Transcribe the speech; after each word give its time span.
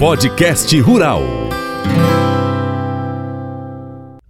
Podcast 0.00 0.80
Rural. 0.80 1.22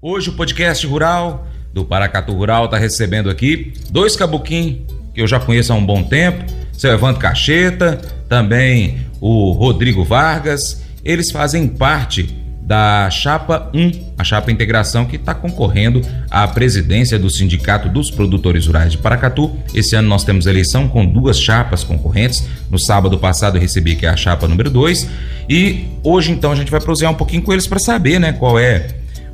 Hoje 0.02 0.28
o 0.28 0.32
podcast 0.32 0.84
rural 0.84 1.46
do 1.72 1.84
Paracatu 1.84 2.32
Rural 2.32 2.64
está 2.64 2.76
recebendo 2.76 3.30
aqui 3.30 3.72
dois 3.88 4.16
cabuquim 4.16 4.84
que 5.14 5.22
eu 5.22 5.28
já 5.28 5.38
conheço 5.38 5.72
há 5.72 5.76
um 5.76 5.86
bom 5.86 6.02
tempo, 6.02 6.44
seu 6.72 6.90
Evandro 6.90 7.20
Cacheta, 7.20 7.98
também 8.28 9.06
o 9.20 9.52
Rodrigo 9.52 10.04
Vargas. 10.04 10.82
Eles 11.04 11.30
fazem 11.30 11.68
parte 11.68 12.24
da 12.70 13.10
Chapa 13.10 13.68
1, 13.74 14.12
a 14.16 14.22
Chapa 14.22 14.52
Integração, 14.52 15.04
que 15.04 15.16
está 15.16 15.34
concorrendo 15.34 16.02
à 16.30 16.46
presidência 16.46 17.18
do 17.18 17.28
Sindicato 17.28 17.88
dos 17.88 18.12
Produtores 18.12 18.68
Rurais 18.68 18.92
de 18.92 18.98
Paracatu. 18.98 19.50
Esse 19.74 19.96
ano 19.96 20.06
nós 20.06 20.22
temos 20.22 20.46
eleição 20.46 20.86
com 20.86 21.04
duas 21.04 21.36
chapas 21.36 21.82
concorrentes. 21.82 22.46
No 22.70 22.78
sábado 22.78 23.18
passado 23.18 23.56
eu 23.56 23.60
recebi 23.60 23.96
que 23.96 24.06
é 24.06 24.08
a 24.08 24.16
chapa 24.16 24.46
número 24.46 24.70
2. 24.70 25.10
E 25.48 25.88
hoje 26.04 26.30
então 26.30 26.52
a 26.52 26.54
gente 26.54 26.70
vai 26.70 26.80
prosear 26.80 27.10
um 27.10 27.16
pouquinho 27.16 27.42
com 27.42 27.52
eles 27.52 27.66
para 27.66 27.80
saber 27.80 28.20
né, 28.20 28.32
qual 28.34 28.56
é 28.56 28.86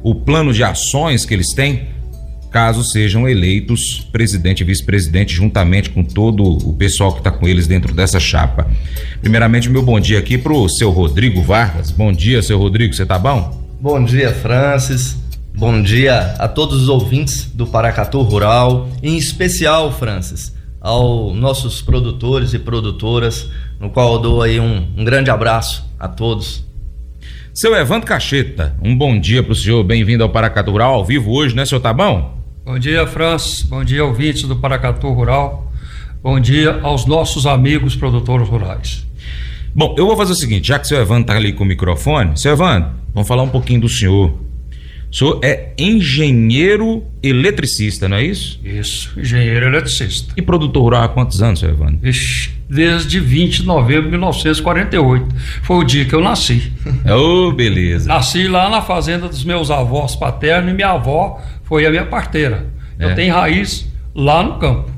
o 0.03 0.15
plano 0.15 0.51
de 0.51 0.65
ações 0.65 1.27
que 1.27 1.35
eles 1.35 1.53
têm 1.53 1.89
caso 2.57 2.83
sejam 2.83 3.29
eleitos 3.29 4.01
presidente 4.11 4.63
e 4.63 4.65
vice-presidente, 4.65 5.35
juntamente 5.35 5.91
com 5.91 6.03
todo 6.03 6.43
o 6.43 6.73
pessoal 6.73 7.13
que 7.13 7.19
está 7.19 7.31
com 7.31 7.47
eles 7.47 7.67
dentro 7.67 7.93
dessa 7.93 8.19
chapa. 8.19 8.67
Primeiramente, 9.21 9.69
meu 9.69 9.83
bom 9.83 10.01
dia 10.01 10.19
aqui 10.19 10.39
para 10.39 10.55
o 10.55 10.67
seu 10.67 10.91
Rodrigo 10.91 11.43
Vargas. 11.43 11.91
Bom 11.91 12.11
dia, 12.11 12.43
seu 12.43 12.59
Rodrigo, 12.59 12.95
você 12.95 13.05
tá 13.05 13.19
bom? 13.19 13.63
Bom 13.79 14.03
dia, 14.03 14.33
Francis. 14.33 15.19
Bom 15.55 15.83
dia 15.83 16.35
a 16.39 16.49
todos 16.49 16.85
os 16.85 16.89
ouvintes 16.89 17.45
do 17.53 17.67
Paracatu 17.67 18.23
Rural, 18.23 18.89
em 19.03 19.19
especial, 19.19 19.93
Francis, 19.93 20.55
aos 20.81 21.37
nossos 21.37 21.83
produtores 21.83 22.55
e 22.55 22.59
produtoras, 22.59 23.51
no 23.79 23.91
qual 23.91 24.15
eu 24.15 24.19
dou 24.19 24.41
aí 24.41 24.59
um, 24.59 24.89
um 24.97 25.05
grande 25.05 25.31
abraço 25.31 25.85
a 26.01 26.09
todos. 26.09 26.65
Seu 27.53 27.77
Evandro 27.77 28.09
Cacheta, 28.09 28.75
um 28.83 28.97
bom 28.97 29.21
dia 29.21 29.43
para 29.43 29.53
o 29.53 29.55
senhor, 29.55 29.85
bem-vindo 29.85 30.23
ao 30.23 30.31
Paracatu 30.31 30.71
Rural 30.71 30.95
ao 30.95 31.05
vivo 31.05 31.33
hoje, 31.33 31.55
né, 31.55 31.67
senhor 31.67 31.83
Tabão? 31.83 32.46
Bom 32.67 32.81
dia, 32.81 33.07
Francis. 33.07 33.63
Bom 33.63 33.85
dia, 33.85 34.05
ouvintes 34.05 34.43
do 34.43 34.57
Paracatu 34.57 35.09
Rural. 35.13 35.73
Bom 36.21 36.41
dia 36.41 36.81
aos 36.83 37.07
nossos 37.07 37.47
amigos 37.47 37.95
produtores 37.95 38.49
rurais. 38.49 39.07
Bom, 39.73 39.95
eu 39.97 40.05
vou 40.05 40.17
fazer 40.17 40.33
o 40.33 40.35
seguinte, 40.35 40.67
já 40.67 40.77
que 40.77 40.85
o 40.85 40.89
seu 40.89 41.01
Evandro 41.01 41.23
está 41.23 41.37
ali 41.37 41.53
com 41.53 41.63
o 41.63 41.67
microfone, 41.67 42.37
seu 42.37 42.55
Evandro, 42.55 42.91
vamos 43.15 43.29
falar 43.29 43.45
um 43.45 43.49
pouquinho 43.49 43.83
do 43.83 43.89
senhor. 43.89 44.31
O 45.13 45.15
senhor 45.17 45.39
é 45.45 45.75
engenheiro 45.79 47.05
eletricista, 47.23 48.09
não 48.09 48.17
é 48.17 48.25
isso? 48.25 48.59
Isso, 48.65 49.13
engenheiro 49.17 49.67
eletricista. 49.67 50.35
E 50.37 50.43
produtor 50.43 50.83
rural 50.83 51.05
há 51.05 51.09
quantos 51.09 51.41
anos, 51.41 51.61
seu 51.61 51.71
Evandro? 51.71 52.01
Ixi, 52.03 52.51
desde 52.69 53.21
20 53.21 53.61
de 53.61 53.67
novembro 53.67 54.03
de 54.03 54.11
1948. 54.11 55.29
Foi 55.63 55.77
o 55.77 55.85
dia 55.85 56.05
que 56.05 56.15
eu 56.15 56.21
nasci. 56.21 56.73
Oh, 57.09 57.53
beleza. 57.53 58.09
Nasci 58.09 58.49
lá 58.49 58.69
na 58.69 58.83
fazenda 58.83 59.29
dos 59.29 59.45
meus 59.45 59.71
avós 59.71 60.17
paternos 60.17 60.73
e 60.73 60.75
minha 60.75 60.91
avó 60.91 61.41
foi 61.67 61.85
a 61.85 61.91
minha 61.91 62.07
parteira. 62.07 62.67
É. 62.99 63.05
Eu 63.05 63.15
tenho 63.15 63.35
raiz 63.35 63.87
lá 64.15 64.43
no 64.43 64.59
campo. 64.59 64.91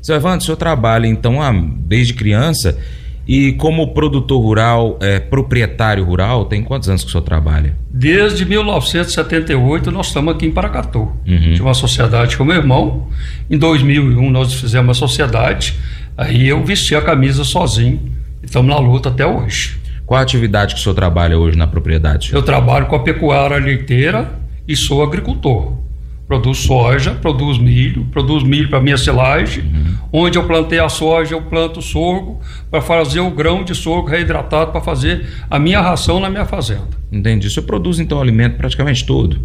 Seu 0.00 0.16
Evandro, 0.16 0.38
o 0.38 0.40
senhor 0.42 0.56
trabalha 0.56 1.06
então 1.06 1.38
desde 1.86 2.14
criança 2.14 2.78
e 3.26 3.52
como 3.52 3.92
produtor 3.92 4.40
rural, 4.40 4.98
é, 5.02 5.20
proprietário 5.20 6.02
rural, 6.02 6.46
tem 6.46 6.62
quantos 6.62 6.88
anos 6.88 7.02
que 7.02 7.08
o 7.08 7.12
senhor 7.12 7.24
trabalha? 7.24 7.76
Desde 7.90 8.46
1978 8.46 9.90
nós 9.90 10.06
estamos 10.06 10.34
aqui 10.34 10.46
em 10.46 10.50
Paracatu. 10.50 11.00
Uhum. 11.26 11.52
Tinha 11.52 11.62
uma 11.62 11.74
sociedade 11.74 12.38
com 12.38 12.44
meu 12.44 12.56
irmão. 12.56 13.08
Em 13.50 13.58
2001 13.58 14.30
nós 14.30 14.54
fizemos 14.54 14.88
uma 14.88 14.94
sociedade. 14.94 15.74
Aí 16.16 16.48
eu 16.48 16.64
vesti 16.64 16.94
a 16.94 17.02
camisa 17.02 17.44
sozinho. 17.44 18.00
E 18.42 18.46
estamos 18.46 18.72
na 18.72 18.78
luta 18.78 19.10
até 19.10 19.26
hoje. 19.26 19.76
Qual 20.06 20.18
a 20.18 20.22
atividade 20.22 20.74
que 20.74 20.80
o 20.80 20.82
senhor 20.82 20.94
trabalha 20.94 21.36
hoje 21.38 21.58
na 21.58 21.66
propriedade? 21.66 22.30
Eu 22.32 22.42
trabalho 22.42 22.86
com 22.86 22.96
a 22.96 23.00
pecuária 23.00 23.58
leiteira 23.58 24.32
e 24.66 24.74
sou 24.74 25.02
agricultor 25.02 25.87
produz 26.28 26.58
soja, 26.58 27.12
produz 27.14 27.56
milho, 27.56 28.04
produz 28.12 28.42
milho 28.44 28.68
para 28.68 28.80
minha 28.80 28.98
silagem. 28.98 29.64
Uhum. 29.64 29.98
Onde 30.12 30.36
eu 30.36 30.46
plantei 30.46 30.78
a 30.78 30.88
soja, 30.88 31.34
eu 31.34 31.40
planto 31.42 31.80
sorgo 31.80 32.38
para 32.70 32.82
fazer 32.82 33.20
o 33.20 33.30
grão 33.30 33.64
de 33.64 33.74
sorgo 33.74 34.08
reidratado 34.08 34.70
para 34.70 34.82
fazer 34.82 35.26
a 35.48 35.58
minha 35.58 35.80
ração 35.80 36.20
na 36.20 36.28
minha 36.28 36.44
fazenda. 36.44 36.88
Entendi. 37.10 37.48
Você 37.48 37.62
produz 37.62 37.98
então 37.98 38.20
alimento 38.20 38.58
praticamente 38.58 39.06
todo? 39.06 39.40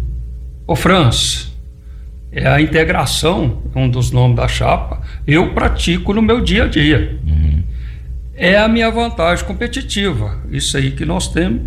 Ô 0.66 0.76
Franz, 0.76 1.50
é 2.30 2.46
a 2.46 2.60
integração, 2.60 3.62
um 3.74 3.88
dos 3.88 4.10
nomes 4.10 4.36
da 4.36 4.46
chapa, 4.46 5.00
eu 5.26 5.54
pratico 5.54 6.12
no 6.12 6.20
meu 6.20 6.42
dia 6.42 6.64
a 6.64 6.68
dia. 6.68 7.18
Uhum. 7.26 7.62
É 8.36 8.58
a 8.58 8.68
minha 8.68 8.90
vantagem 8.90 9.44
competitiva. 9.46 10.38
Isso 10.50 10.76
aí 10.76 10.90
que 10.90 11.06
nós 11.06 11.28
temos 11.28 11.62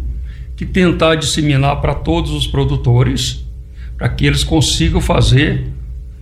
que 0.56 0.66
tentar 0.66 1.16
disseminar 1.16 1.82
para 1.82 1.96
todos 1.96 2.32
os 2.32 2.46
produtores 2.46 3.47
para 3.98 4.10
que 4.10 4.26
eles 4.26 4.44
consigam 4.44 5.02
fazer, 5.02 5.66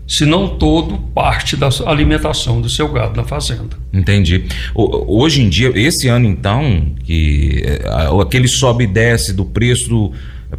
se 0.08 0.25
não 0.25 0.47
todo, 0.47 0.97
parte 1.13 1.56
da 1.56 1.69
alimentação 1.86 2.62
do 2.62 2.69
seu 2.69 2.88
gado 2.91 3.16
na 3.18 3.24
fazenda. 3.24 3.78
Entendi. 3.91 4.46
Hoje 4.74 5.41
em 5.41 5.50
dia, 5.50 5.72
esse 5.75 6.08
ano 6.08 6.28
então, 6.28 6.94
que 7.03 7.64
é, 7.66 7.81
aquele 8.22 8.47
sobe 8.47 8.85
e 8.85 8.88
desce 8.88 9.34
do 9.34 9.46
preço 9.46 9.90
do 9.90 10.14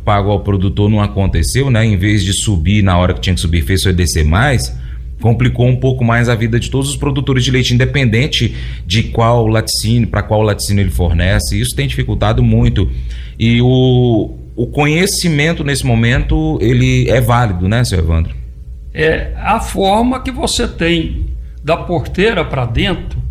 pago 0.04 0.30
ao 0.30 0.40
produtor 0.40 0.90
não 0.90 1.00
aconteceu, 1.00 1.70
né? 1.70 1.84
Em 1.84 1.96
vez 1.96 2.22
de 2.22 2.32
subir 2.32 2.82
na 2.82 2.98
hora 2.98 3.14
que 3.14 3.20
tinha 3.20 3.34
que 3.34 3.40
subir, 3.40 3.62
fez 3.62 3.82
só 3.82 3.92
descer 3.92 4.24
mais 4.24 4.76
complicou 5.20 5.66
um 5.66 5.76
pouco 5.76 6.04
mais 6.04 6.28
a 6.28 6.34
vida 6.34 6.60
de 6.60 6.70
todos 6.70 6.90
os 6.90 6.96
produtores 6.96 7.44
de 7.44 7.50
leite, 7.50 7.74
independente 7.74 8.54
de 8.86 9.04
qual 9.04 9.46
laticínio, 9.46 10.08
para 10.08 10.22
qual 10.22 10.42
laticínio 10.42 10.82
ele 10.82 10.90
fornece. 10.90 11.58
Isso 11.58 11.74
tem 11.74 11.88
dificultado 11.88 12.42
muito. 12.42 12.90
E 13.38 13.60
o, 13.60 14.36
o 14.56 14.66
conhecimento 14.66 15.62
nesse 15.62 15.84
momento 15.84 16.58
ele 16.62 17.08
é 17.10 17.20
válido, 17.20 17.68
né, 17.68 17.84
seu 17.84 17.98
Evandro? 17.98 18.34
É 18.94 19.34
a 19.36 19.60
forma 19.60 20.20
que 20.20 20.30
você 20.30 20.66
tem 20.66 21.26
da 21.62 21.76
porteira 21.76 22.42
para 22.42 22.64
dentro 22.64 23.22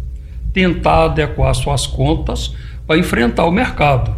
tentar 0.54 1.06
adequar 1.06 1.54
suas 1.56 1.88
contas 1.88 2.54
para 2.86 3.00
enfrentar 3.00 3.46
o 3.46 3.52
mercado. 3.52 4.16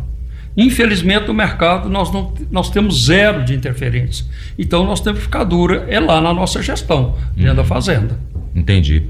Infelizmente, 0.58 1.28
no 1.28 1.34
mercado 1.34 1.88
nós, 1.88 2.12
não, 2.12 2.34
nós 2.52 2.70
temos 2.70 3.06
zero 3.06 3.46
de 3.46 3.54
interferência. 3.54 4.26
Então, 4.60 4.86
nós 4.86 5.00
temos 5.00 5.20
que 5.20 5.26
ficar 5.26 5.46
dura 5.46 5.86
é 5.88 6.00
lá 6.00 6.20
na 6.20 6.34
nossa 6.34 6.62
gestão, 6.62 7.16
dentro 7.34 7.52
uhum. 7.52 7.56
da 7.56 7.64
fazenda. 7.64 8.20
Entendi. 8.54 9.04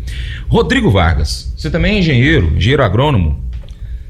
Rodrigo 0.49 0.91
Vargas, 0.91 1.53
você 1.57 1.71
também 1.71 1.95
é 1.95 1.99
engenheiro, 1.99 2.53
engenheiro 2.55 2.83
agrônomo? 2.83 3.46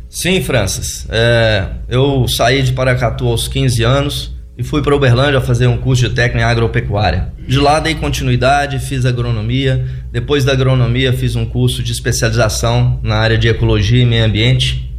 Sim, 0.10 0.42
Francis. 0.42 1.06
É, 1.10 1.66
eu 1.90 2.28
saí 2.28 2.64
de 2.64 2.72
Paracatu 2.72 3.28
aos 3.28 3.48
15 3.48 3.84
anos 3.84 4.36
e 4.58 4.64
fui 4.64 4.82
para 4.82 4.96
Uberlândia 4.96 5.40
fazer 5.42 5.68
um 5.68 5.78
curso 5.78 6.08
de 6.08 6.16
técnica 6.16 6.46
em 6.46 6.50
agropecuária. 6.50 7.32
De 7.48 7.60
lá 7.60 7.80
dei 7.80 7.94
continuidade, 7.94 8.80
fiz 8.80 9.06
agronomia. 9.06 9.86
Depois 10.12 10.44
da 10.44 10.54
agronomia 10.54 11.14
fiz 11.14 11.36
um 11.36 11.46
curso 11.46 11.84
de 11.84 11.92
especialização 11.92 13.00
na 13.04 13.16
área 13.16 13.38
de 13.38 13.48
ecologia 13.48 14.02
e 14.02 14.06
meio 14.06 14.26
ambiente. 14.26 14.92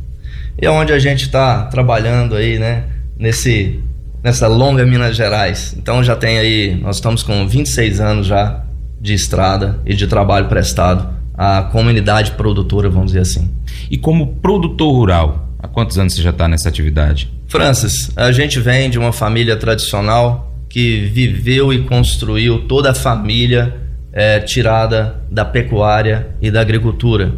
E 0.61 0.67
é 0.67 0.71
onde 0.71 0.93
a 0.93 0.99
gente 0.99 1.25
está 1.25 1.65
trabalhando 1.65 2.37
aí, 2.37 2.59
né? 2.59 2.85
Nesse, 3.19 3.81
nessa 4.23 4.47
longa 4.47 4.85
Minas 4.87 5.17
Gerais. 5.17 5.75
Então 5.77 6.05
já 6.05 6.15
tem 6.15 6.39
aí, 6.39 6.79
nós 6.81 6.97
estamos 6.97 7.23
com 7.23 7.47
26 7.47 8.01
anos 8.01 8.27
já 8.27 8.63
de 9.01 9.15
estrada 9.15 9.81
e 9.87 9.95
de 9.95 10.07
trabalho 10.07 10.47
prestado 10.49 11.18
à 11.39 11.63
comunidade 11.63 12.33
produtora, 12.33 12.91
vamos 12.91 13.13
dizer 13.13 13.21
assim. 13.21 13.49
E 13.89 13.97
como 13.97 14.35
produtor 14.39 14.93
rural, 14.93 15.49
há 15.61 15.69
quantos 15.69 15.97
anos 15.97 16.15
você 16.15 16.23
já 16.23 16.31
está 16.31 16.49
nessa 16.49 16.69
atividade? 16.69 17.33
Francis, 17.47 18.11
a 18.17 18.33
gente 18.33 18.59
vem 18.59 18.91
de 18.91 18.99
uma 18.99 19.13
família 19.13 19.57
tradicional 19.57 20.53
que 20.69 21.07
viveu 21.07 21.73
e 21.73 21.85
construiu 21.85 22.67
toda 22.67 22.91
a 22.91 22.95
família 22.95 23.75
é, 24.13 24.41
tirada 24.41 25.23
da 25.31 25.45
pecuária 25.45 26.29
e 26.43 26.51
da 26.51 26.61
agricultura. 26.61 27.33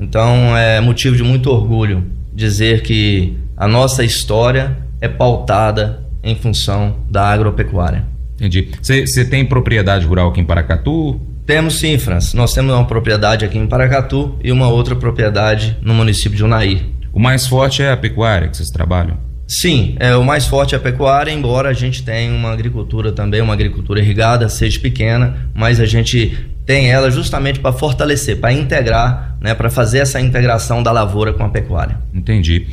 Então 0.00 0.56
é 0.56 0.80
motivo 0.80 1.14
de 1.14 1.22
muito 1.22 1.50
orgulho 1.50 2.04
dizer 2.32 2.82
que 2.82 3.36
a 3.56 3.68
nossa 3.68 4.02
história 4.02 4.76
é 5.00 5.08
pautada 5.08 6.04
em 6.22 6.34
função 6.34 6.96
da 7.08 7.28
agropecuária. 7.28 8.04
Entendi. 8.34 8.68
Você 8.82 9.24
tem 9.24 9.44
propriedade 9.44 10.06
rural 10.06 10.30
aqui 10.30 10.40
em 10.40 10.44
Paracatu? 10.44 11.20
Temos 11.46 11.78
sim, 11.78 11.96
França. 11.96 12.36
Nós 12.36 12.52
temos 12.52 12.74
uma 12.74 12.84
propriedade 12.84 13.44
aqui 13.44 13.56
em 13.56 13.68
Paracatu 13.68 14.36
e 14.42 14.50
uma 14.50 14.68
outra 14.68 14.96
propriedade 14.96 15.76
no 15.80 15.94
município 15.94 16.36
de 16.36 16.42
Unaí. 16.42 16.92
O 17.12 17.20
mais 17.20 17.46
forte 17.46 17.82
é 17.82 17.92
a 17.92 17.96
pecuária 17.96 18.48
que 18.48 18.56
vocês 18.56 18.68
trabalham? 18.68 19.16
Sim, 19.46 19.94
é, 20.00 20.16
o 20.16 20.24
mais 20.24 20.44
forte 20.44 20.74
é 20.74 20.78
a 20.78 20.80
pecuária, 20.80 21.30
embora 21.30 21.68
a 21.68 21.72
gente 21.72 22.02
tenha 22.02 22.32
uma 22.32 22.50
agricultura 22.50 23.12
também, 23.12 23.40
uma 23.40 23.52
agricultura 23.52 24.00
irrigada, 24.00 24.48
seja 24.48 24.80
pequena, 24.80 25.48
mas 25.54 25.78
a 25.78 25.86
gente 25.86 26.36
tem 26.66 26.90
ela 26.90 27.12
justamente 27.12 27.60
para 27.60 27.72
fortalecer, 27.72 28.38
para 28.38 28.52
integrar, 28.52 29.38
né, 29.40 29.54
para 29.54 29.70
fazer 29.70 29.98
essa 29.98 30.20
integração 30.20 30.82
da 30.82 30.90
lavoura 30.90 31.32
com 31.32 31.44
a 31.44 31.48
pecuária. 31.48 31.96
Entendi. 32.12 32.66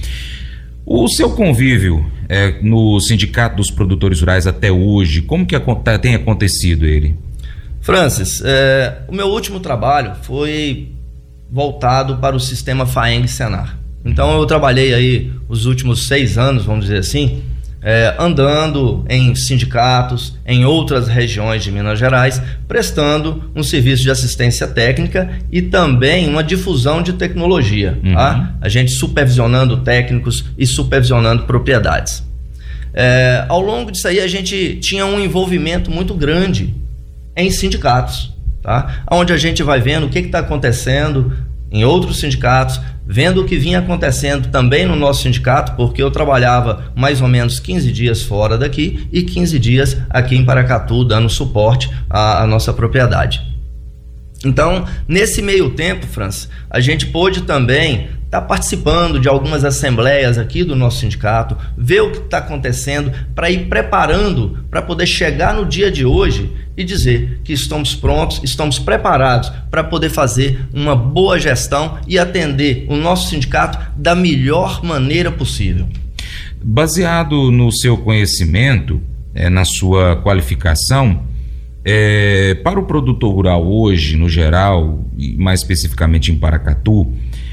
O 0.83 1.07
seu 1.07 1.29
convívio 1.29 2.03
é, 2.27 2.55
no 2.63 2.99
Sindicato 2.99 3.57
dos 3.57 3.69
Produtores 3.69 4.19
Rurais 4.19 4.47
até 4.47 4.71
hoje, 4.71 5.21
como 5.21 5.45
que 5.45 5.55
tem 6.01 6.15
acontecido 6.15 6.87
ele? 6.87 7.15
Francis, 7.83 8.41
é, 8.45 8.99
o 9.09 9.13
meu 9.13 9.27
último 9.27 9.59
trabalho 9.59 10.13
foi 10.21 10.87
voltado 11.51 12.15
para 12.15 12.33
o 12.33 12.39
sistema 12.39 12.85
FAENG 12.85 13.27
Senar. 13.27 13.77
Então 14.05 14.39
eu 14.39 14.45
trabalhei 14.45 14.93
aí 14.93 15.31
os 15.49 15.65
últimos 15.65 16.07
seis 16.07 16.37
anos, 16.37 16.63
vamos 16.63 16.85
dizer 16.85 16.99
assim, 16.99 17.43
é, 17.81 18.15
andando 18.17 19.03
em 19.09 19.35
sindicatos, 19.35 20.39
em 20.45 20.63
outras 20.63 21.09
regiões 21.09 21.61
de 21.61 21.73
Minas 21.73 21.99
Gerais, 21.99 22.41
prestando 22.69 23.51
um 23.53 23.61
serviço 23.61 24.01
de 24.01 24.09
assistência 24.09 24.65
técnica 24.65 25.29
e 25.51 25.61
também 25.61 26.29
uma 26.29 26.41
difusão 26.41 27.01
de 27.01 27.11
tecnologia. 27.11 27.99
Uhum. 28.01 28.13
Tá? 28.13 28.55
A 28.61 28.69
gente 28.69 28.93
supervisionando 28.93 29.81
técnicos 29.81 30.45
e 30.57 30.65
supervisionando 30.65 31.43
propriedades. 31.43 32.23
É, 32.93 33.45
ao 33.49 33.59
longo 33.59 33.91
disso 33.91 34.07
aí, 34.07 34.21
a 34.21 34.27
gente 34.27 34.77
tinha 34.77 35.05
um 35.05 35.19
envolvimento 35.19 35.91
muito 35.91 36.13
grande 36.13 36.81
em 37.35 37.49
sindicatos, 37.51 38.33
tá? 38.61 39.03
onde 39.11 39.33
a 39.33 39.37
gente 39.37 39.63
vai 39.63 39.79
vendo 39.79 40.05
o 40.05 40.09
que 40.09 40.19
está 40.19 40.39
acontecendo 40.39 41.33
em 41.71 41.83
outros 41.83 42.19
sindicatos, 42.19 42.79
vendo 43.05 43.41
o 43.41 43.45
que 43.45 43.57
vinha 43.57 43.79
acontecendo 43.79 44.49
também 44.49 44.85
no 44.85 44.95
nosso 44.95 45.23
sindicato, 45.23 45.73
porque 45.75 46.01
eu 46.01 46.11
trabalhava 46.11 46.85
mais 46.95 47.21
ou 47.21 47.27
menos 47.27 47.59
15 47.59 47.91
dias 47.91 48.21
fora 48.21 48.57
daqui 48.57 49.07
e 49.11 49.23
15 49.23 49.57
dias 49.59 49.97
aqui 50.09 50.35
em 50.35 50.45
Paracatu, 50.45 51.03
dando 51.03 51.29
suporte 51.29 51.89
à, 52.09 52.43
à 52.43 52.47
nossa 52.47 52.71
propriedade. 52.71 53.52
Então, 54.43 54.85
nesse 55.07 55.41
meio 55.41 55.69
tempo, 55.69 56.05
França, 56.05 56.49
a 56.69 56.79
gente 56.79 57.07
pôde 57.07 57.43
também 57.43 58.09
estar 58.25 58.41
tá 58.41 58.47
participando 58.47 59.19
de 59.19 59.29
algumas 59.29 59.63
assembleias 59.63 60.37
aqui 60.37 60.63
do 60.63 60.75
nosso 60.75 60.99
sindicato, 60.99 61.55
ver 61.77 62.01
o 62.01 62.11
que 62.11 62.17
está 62.17 62.39
acontecendo, 62.39 63.11
para 63.33 63.49
ir 63.49 63.67
preparando 63.67 64.65
para 64.69 64.81
poder 64.81 65.05
chegar 65.05 65.53
no 65.53 65.65
dia 65.65 65.91
de 65.91 66.03
hoje 66.03 66.51
e 66.75 66.83
dizer 66.83 67.39
que 67.43 67.53
estamos 67.53 67.95
prontos, 67.95 68.41
estamos 68.43 68.79
preparados 68.79 69.51
para 69.69 69.83
poder 69.83 70.09
fazer 70.09 70.65
uma 70.73 70.95
boa 70.95 71.39
gestão 71.39 71.99
e 72.07 72.17
atender 72.17 72.85
o 72.89 72.95
nosso 72.95 73.29
sindicato 73.29 73.77
da 73.95 74.15
melhor 74.15 74.83
maneira 74.83 75.31
possível. 75.31 75.87
Baseado 76.61 77.51
no 77.51 77.71
seu 77.71 77.97
conhecimento, 77.97 78.99
é, 79.35 79.49
na 79.49 79.63
sua 79.63 80.15
qualificação, 80.17 81.23
é, 81.85 82.55
para 82.63 82.79
o 82.79 82.85
produtor 82.85 83.33
rural 83.33 83.65
hoje, 83.65 84.15
no 84.15 84.29
geral, 84.29 85.05
e 85.17 85.35
mais 85.35 85.61
especificamente 85.61 86.31
em 86.31 86.37
Paracatu, 86.37 87.11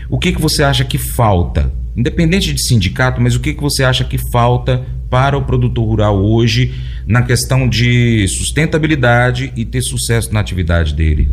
o 0.09 0.19
que, 0.19 0.33
que 0.33 0.41
você 0.41 0.63
acha 0.63 0.85
que 0.85 0.99
falta? 0.99 1.73
Independente 1.97 2.53
de 2.53 2.63
sindicato, 2.63 3.21
mas 3.21 3.35
o 3.35 3.41
que, 3.41 3.55
que 3.55 3.61
você 3.61 3.83
acha 3.83 4.05
que 4.05 4.19
falta 4.31 4.85
para 5.09 5.37
o 5.37 5.43
produtor 5.43 5.85
rural 5.85 6.25
hoje 6.25 6.73
na 7.07 7.23
questão 7.23 7.69
de 7.69 8.27
sustentabilidade 8.29 9.53
e 9.57 9.65
ter 9.65 9.83
sucesso 9.83 10.33
na 10.33 10.41
atividade 10.41 10.95
dele? 10.95 11.29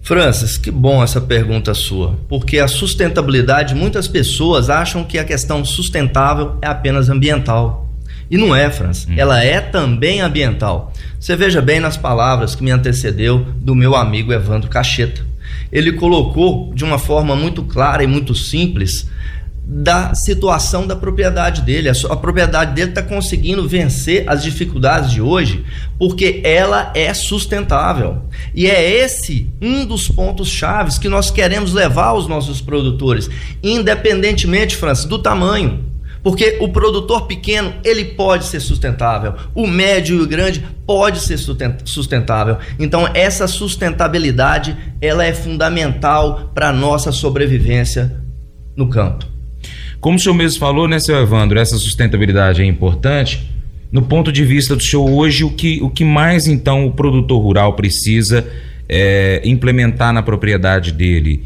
Francis, 0.00 0.56
que 0.56 0.70
bom 0.70 1.02
essa 1.02 1.20
pergunta 1.20 1.74
sua, 1.74 2.18
porque 2.28 2.58
a 2.58 2.66
sustentabilidade, 2.66 3.74
muitas 3.74 4.08
pessoas 4.08 4.70
acham 4.70 5.04
que 5.04 5.18
a 5.18 5.24
questão 5.24 5.62
sustentável 5.64 6.56
é 6.62 6.66
apenas 6.66 7.10
ambiental. 7.10 7.87
E 8.30 8.36
não 8.36 8.54
é, 8.54 8.70
Francis, 8.70 9.08
hum. 9.08 9.14
ela 9.16 9.42
é 9.42 9.60
também 9.60 10.20
ambiental. 10.20 10.92
Você 11.18 11.34
veja 11.34 11.60
bem 11.60 11.80
nas 11.80 11.96
palavras 11.96 12.54
que 12.54 12.62
me 12.62 12.70
antecedeu 12.70 13.46
do 13.56 13.74
meu 13.74 13.96
amigo 13.96 14.32
Evandro 14.32 14.70
Cacheta. 14.70 15.26
Ele 15.72 15.92
colocou 15.92 16.72
de 16.74 16.84
uma 16.84 16.98
forma 16.98 17.34
muito 17.34 17.62
clara 17.62 18.02
e 18.02 18.06
muito 18.06 18.34
simples 18.34 19.08
da 19.70 20.14
situação 20.14 20.86
da 20.86 20.96
propriedade 20.96 21.60
dele. 21.60 21.90
A, 21.90 21.92
a 22.08 22.16
propriedade 22.16 22.74
dele 22.74 22.90
está 22.90 23.02
conseguindo 23.02 23.68
vencer 23.68 24.24
as 24.26 24.42
dificuldades 24.42 25.10
de 25.10 25.20
hoje 25.20 25.62
porque 25.98 26.40
ela 26.42 26.90
é 26.94 27.12
sustentável. 27.12 28.22
E 28.54 28.66
é 28.66 28.90
esse 28.90 29.46
um 29.60 29.84
dos 29.84 30.08
pontos 30.08 30.48
chaves 30.48 30.96
que 30.96 31.08
nós 31.08 31.30
queremos 31.30 31.74
levar 31.74 32.06
aos 32.06 32.26
nossos 32.26 32.62
produtores, 32.62 33.28
independentemente, 33.62 34.74
Francis, 34.74 35.04
do 35.04 35.18
tamanho. 35.18 35.84
Porque 36.22 36.58
o 36.60 36.68
produtor 36.68 37.26
pequeno, 37.26 37.74
ele 37.84 38.04
pode 38.04 38.44
ser 38.44 38.60
sustentável. 38.60 39.34
O 39.54 39.66
médio 39.66 40.18
e 40.18 40.22
o 40.22 40.26
grande 40.26 40.64
pode 40.86 41.20
ser 41.20 41.38
sustentável. 41.84 42.58
Então, 42.78 43.08
essa 43.14 43.46
sustentabilidade, 43.46 44.76
ela 45.00 45.24
é 45.24 45.32
fundamental 45.32 46.50
para 46.54 46.68
a 46.68 46.72
nossa 46.72 47.12
sobrevivência 47.12 48.16
no 48.76 48.88
campo. 48.88 49.26
Como 50.00 50.16
o 50.16 50.20
senhor 50.20 50.34
mesmo 50.34 50.60
falou, 50.60 50.86
né, 50.86 51.00
seu 51.00 51.16
Evandro, 51.20 51.58
essa 51.58 51.76
sustentabilidade 51.76 52.62
é 52.62 52.64
importante. 52.64 53.50
No 53.90 54.02
ponto 54.02 54.30
de 54.30 54.44
vista 54.44 54.76
do 54.76 54.82
senhor 54.82 55.08
hoje, 55.10 55.44
o 55.44 55.50
que, 55.50 55.80
o 55.82 55.90
que 55.90 56.04
mais 56.04 56.46
então 56.46 56.86
o 56.86 56.92
produtor 56.92 57.42
rural 57.42 57.74
precisa 57.74 58.46
é, 58.88 59.40
implementar 59.44 60.12
na 60.12 60.22
propriedade 60.22 60.92
dele? 60.92 61.42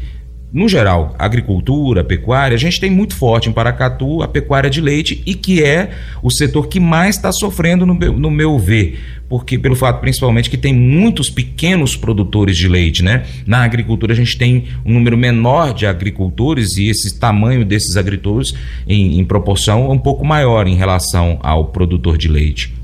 No 0.53 0.69
geral, 0.69 1.15
agricultura, 1.17 2.03
pecuária, 2.03 2.53
a 2.53 2.59
gente 2.59 2.79
tem 2.79 2.91
muito 2.91 3.15
forte 3.15 3.49
em 3.49 3.51
Paracatu 3.51 4.21
a 4.21 4.27
pecuária 4.27 4.69
de 4.69 4.79
leite 4.79 5.23
e 5.25 5.33
que 5.33 5.63
é 5.63 5.89
o 6.21 6.29
setor 6.29 6.67
que 6.67 6.79
mais 6.79 7.15
está 7.15 7.31
sofrendo 7.31 7.87
no 7.87 7.95
meu, 7.95 8.13
no 8.13 8.29
meu 8.29 8.59
ver, 8.59 8.99
porque 9.27 9.57
pelo 9.57 9.75
fato 9.75 9.99
principalmente 9.99 10.51
que 10.51 10.57
tem 10.57 10.71
muitos 10.71 11.27
pequenos 11.27 11.95
produtores 11.95 12.55
de 12.55 12.67
leite, 12.67 13.03
né? 13.03 13.25
Na 13.47 13.63
agricultura 13.63 14.13
a 14.13 14.15
gente 14.15 14.37
tem 14.37 14.65
um 14.85 14.93
número 14.93 15.17
menor 15.17 15.73
de 15.73 15.87
agricultores 15.87 16.77
e 16.77 16.87
esse 16.87 17.19
tamanho 17.19 17.65
desses 17.65 17.97
agricultores 17.97 18.53
em, 18.87 19.19
em 19.19 19.25
proporção 19.25 19.85
é 19.85 19.89
um 19.89 19.97
pouco 19.97 20.23
maior 20.23 20.67
em 20.67 20.75
relação 20.75 21.39
ao 21.41 21.69
produtor 21.69 22.15
de 22.15 22.27
leite. 22.27 22.75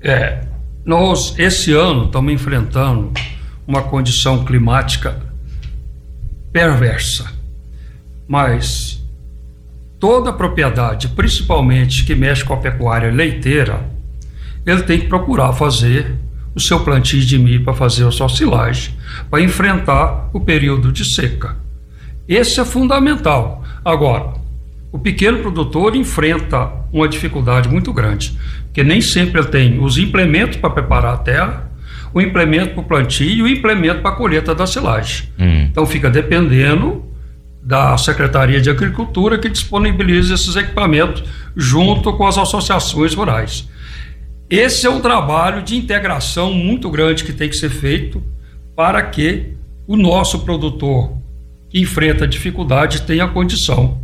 É, 0.00 0.42
nós 0.84 1.34
esse 1.40 1.72
ano 1.72 2.04
estamos 2.04 2.32
enfrentando 2.32 3.10
uma 3.66 3.82
condição 3.82 4.44
climática 4.44 5.27
perversa. 6.52 7.30
Mas 8.26 9.02
toda 9.98 10.32
propriedade, 10.32 11.08
principalmente 11.08 12.04
que 12.04 12.14
mexe 12.14 12.44
com 12.44 12.54
a 12.54 12.58
pecuária 12.58 13.10
leiteira, 13.10 13.88
ele 14.66 14.82
tem 14.82 15.00
que 15.00 15.06
procurar 15.08 15.52
fazer 15.52 16.14
o 16.54 16.60
seu 16.60 16.80
plantio 16.80 17.20
de 17.20 17.38
milho 17.38 17.64
para 17.64 17.74
fazer 17.74 18.06
a 18.06 18.10
sua 18.10 18.28
silagem, 18.28 18.94
para 19.30 19.40
enfrentar 19.40 20.28
o 20.32 20.40
período 20.40 20.92
de 20.92 21.04
seca. 21.04 21.56
Esse 22.28 22.60
é 22.60 22.64
fundamental. 22.64 23.62
Agora, 23.84 24.34
o 24.90 24.98
pequeno 24.98 25.38
produtor 25.38 25.94
enfrenta 25.94 26.70
uma 26.92 27.08
dificuldade 27.08 27.68
muito 27.68 27.92
grande, 27.92 28.38
porque 28.64 28.82
nem 28.82 29.00
sempre 29.00 29.40
ele 29.40 29.48
tem 29.48 29.78
os 29.78 29.98
implementos 29.98 30.56
para 30.56 30.70
preparar 30.70 31.14
a 31.14 31.18
terra 31.18 31.67
o 32.12 32.20
implemento 32.20 32.74
para 32.74 32.80
o 32.80 32.84
plantio 32.84 33.28
e 33.28 33.42
o 33.42 33.48
implemento 33.48 34.00
para 34.00 34.10
a 34.10 34.14
colheita 34.14 34.54
da 34.54 34.66
silagem. 34.66 35.28
Hum. 35.38 35.68
Então 35.70 35.86
fica 35.86 36.10
dependendo 36.10 37.04
da 37.62 37.96
Secretaria 37.98 38.60
de 38.60 38.70
Agricultura 38.70 39.38
que 39.38 39.48
disponibiliza 39.48 40.34
esses 40.34 40.56
equipamentos 40.56 41.22
junto 41.54 42.12
com 42.14 42.26
as 42.26 42.38
associações 42.38 43.14
rurais. 43.14 43.68
Esse 44.48 44.86
é 44.86 44.90
um 44.90 45.00
trabalho 45.00 45.62
de 45.62 45.76
integração 45.76 46.54
muito 46.54 46.90
grande 46.90 47.24
que 47.24 47.32
tem 47.32 47.48
que 47.48 47.56
ser 47.56 47.68
feito 47.68 48.22
para 48.74 49.02
que 49.02 49.52
o 49.86 49.96
nosso 49.96 50.40
produtor 50.40 51.12
que 51.68 51.78
enfrenta 51.78 52.26
dificuldade 52.26 53.02
tenha 53.02 53.28
condição 53.28 54.00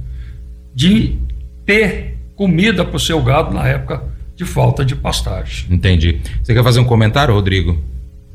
de 0.75 1.17
ter 1.65 2.19
comida 2.37 2.85
para 2.85 2.97
o 2.97 3.01
seu 3.01 3.23
gado 3.23 3.55
na 3.55 3.67
época 3.67 4.03
de 4.37 4.45
falta 4.45 4.85
de 4.85 4.95
pastagem. 4.95 5.67
Entendi. 5.71 6.21
Você 6.43 6.53
quer 6.53 6.63
fazer 6.63 6.81
um 6.81 6.85
comentário, 6.85 7.33
Rodrigo? 7.33 7.79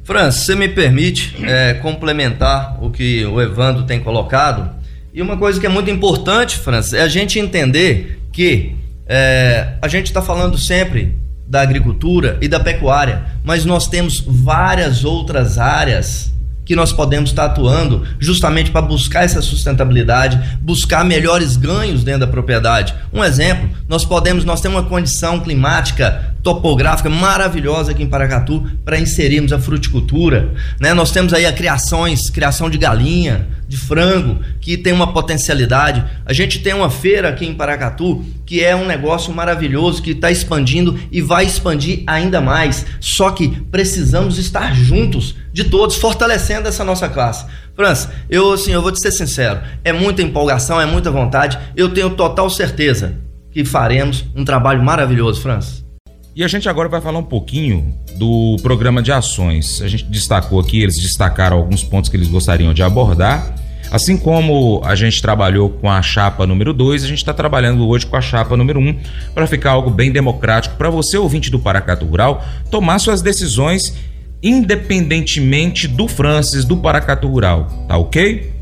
França, 0.10 0.40
você 0.40 0.56
me 0.56 0.68
permite 0.68 1.36
é, 1.44 1.76
complementar 1.76 2.84
o 2.84 2.90
que 2.90 3.24
o 3.26 3.40
Evandro 3.40 3.84
tem 3.84 4.00
colocado? 4.00 4.68
E 5.14 5.22
uma 5.22 5.38
coisa 5.38 5.60
que 5.60 5.68
é 5.68 5.70
muito 5.70 5.92
importante, 5.92 6.58
França, 6.58 6.98
é 6.98 7.02
a 7.04 7.08
gente 7.08 7.38
entender 7.38 8.20
que 8.34 8.76
é, 9.06 9.74
a 9.80 9.88
gente 9.88 10.08
está 10.08 10.20
falando 10.20 10.58
sempre 10.58 11.14
da 11.48 11.62
agricultura 11.62 12.40
e 12.42 12.48
da 12.48 12.60
pecuária, 12.60 13.22
mas 13.44 13.66
nós 13.66 13.88
temos 13.88 14.20
várias 14.26 15.06
outras 15.06 15.60
áreas 15.60 16.34
que 16.66 16.76
nós 16.76 16.92
podemos 16.92 17.30
estar 17.30 17.46
atuando 17.46 18.04
justamente 18.20 18.72
para 18.72 18.82
buscar 18.82 19.26
essa 19.26 19.44
sustentabilidade, 19.44 20.58
buscar 20.60 21.06
melhores 21.06 21.56
ganhos 21.56 22.04
dentro 22.04 22.22
da 22.22 22.28
propriedade. 22.28 22.96
Um 23.14 23.24
exemplo, 23.24 23.70
nós 23.88 24.06
podemos, 24.06 24.44
nós 24.44 24.60
temos 24.60 24.80
uma 24.80 24.90
condição 24.90 25.40
climática 25.40 26.34
topográfica 26.44 27.10
maravilhosa 27.10 27.92
aqui 27.92 28.04
em 28.04 28.10
Paracatu 28.10 28.64
para 28.86 29.00
inserirmos 29.00 29.52
a 29.54 29.60
fruticultura, 29.60 30.54
né? 30.80 30.94
Nós 30.94 31.12
temos 31.12 31.34
aí 31.34 31.46
a 31.46 31.54
criações, 31.54 32.30
criação 32.30 32.70
de 32.70 32.78
galinha, 32.78 33.48
de 33.68 33.78
frango, 33.78 34.40
que 34.60 34.78
tem 34.78 34.92
uma 34.92 35.14
potencialidade. 35.14 36.04
A 36.26 36.34
gente 36.34 36.60
tem 36.60 36.74
uma 36.74 36.90
feira 36.90 37.30
aqui 37.30 37.46
em 37.46 37.54
Paracatu 37.54 38.26
que 38.46 38.64
é 38.64 38.76
um 38.76 38.88
negócio 38.88 39.32
maravilhoso 39.32 40.02
que 40.02 40.12
está 40.12 40.32
expandindo 40.32 41.00
e 41.12 41.22
vai 41.22 41.46
expandir 41.46 42.04
ainda 42.08 42.42
mais. 42.42 42.86
Só 43.00 43.30
que 43.30 43.48
precisamos 43.48 44.40
estar 44.40 44.74
juntos 44.74 45.36
de 45.54 45.66
todos, 45.66 45.98
fortalecendo 45.98 46.68
essa 46.68 46.84
nossa 46.84 47.08
classe. 47.08 47.46
França, 47.76 48.12
eu 48.30 48.54
assim, 48.54 48.72
eu 48.72 48.82
vou 48.82 48.92
te 48.92 49.00
ser 49.00 49.12
sincero, 49.12 49.62
é 49.84 49.94
muita 49.94 50.22
empolgação, 50.22 50.82
é 50.82 50.86
muita 50.86 51.12
vontade. 51.12 51.60
Eu 51.76 51.90
tenho 51.90 52.10
total 52.10 52.50
certeza 52.50 53.16
que 53.52 53.64
faremos 53.64 54.26
um 54.36 54.44
trabalho 54.44 54.84
maravilhoso, 54.84 55.42
França. 55.42 55.89
E 56.36 56.44
a 56.44 56.48
gente 56.48 56.70
agora 56.70 56.88
vai 56.88 57.02
falar 57.02 57.20
um 57.20 57.24
pouquinho 57.24 57.94
do 58.16 58.58
programa 58.62 59.02
de 59.02 59.12
ações. 59.12 59.82
A 59.82 59.88
gente 59.88 60.06
destacou 60.06 60.60
aqui, 60.60 60.82
eles 60.82 60.96
destacaram 60.96 61.58
alguns 61.58 61.84
pontos 61.84 62.10
que 62.10 62.16
eles 62.16 62.28
gostariam 62.28 62.74
de 62.74 62.84
abordar. 62.84 63.56
Assim 63.92 64.16
como 64.16 64.82
a 64.86 64.96
gente 64.96 65.20
trabalhou 65.20 65.70
com 65.70 65.90
a 65.90 66.02
chapa 66.02 66.46
número 66.46 66.74
2, 66.74 67.04
a 67.04 67.08
gente 67.08 67.18
está 67.18 67.34
trabalhando 67.34 67.88
hoje 67.88 68.06
com 68.06 68.16
a 68.16 68.22
chapa 68.22 68.56
número 68.56 68.80
1 68.80 68.88
um, 68.88 69.00
para 69.34 69.48
ficar 69.48 69.72
algo 69.72 69.90
bem 69.90 70.12
democrático 70.12 70.76
para 70.76 70.92
você, 70.92 71.18
ouvinte 71.18 71.50
do 71.50 71.58
Paracatu 71.58 72.06
Rural, 72.06 72.46
tomar 72.70 73.00
suas 73.00 73.22
decisões 73.22 73.96
independentemente 74.44 75.88
do 75.88 76.08
Francis 76.08 76.64
do 76.64 76.78
Paracatu 76.78 77.28
Rural, 77.28 77.66
tá 77.88 77.98
ok? 77.98 78.54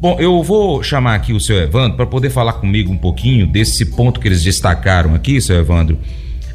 Bom, 0.00 0.16
eu 0.20 0.42
vou 0.44 0.80
chamar 0.82 1.16
aqui 1.16 1.32
o 1.32 1.40
seu 1.40 1.56
Evandro 1.56 1.96
para 1.96 2.06
poder 2.06 2.30
falar 2.30 2.54
comigo 2.54 2.92
um 2.92 2.96
pouquinho 2.96 3.48
desse 3.48 3.84
ponto 3.84 4.20
que 4.20 4.28
eles 4.28 4.42
destacaram 4.44 5.12
aqui, 5.12 5.40
seu 5.40 5.56
Evandro. 5.56 5.98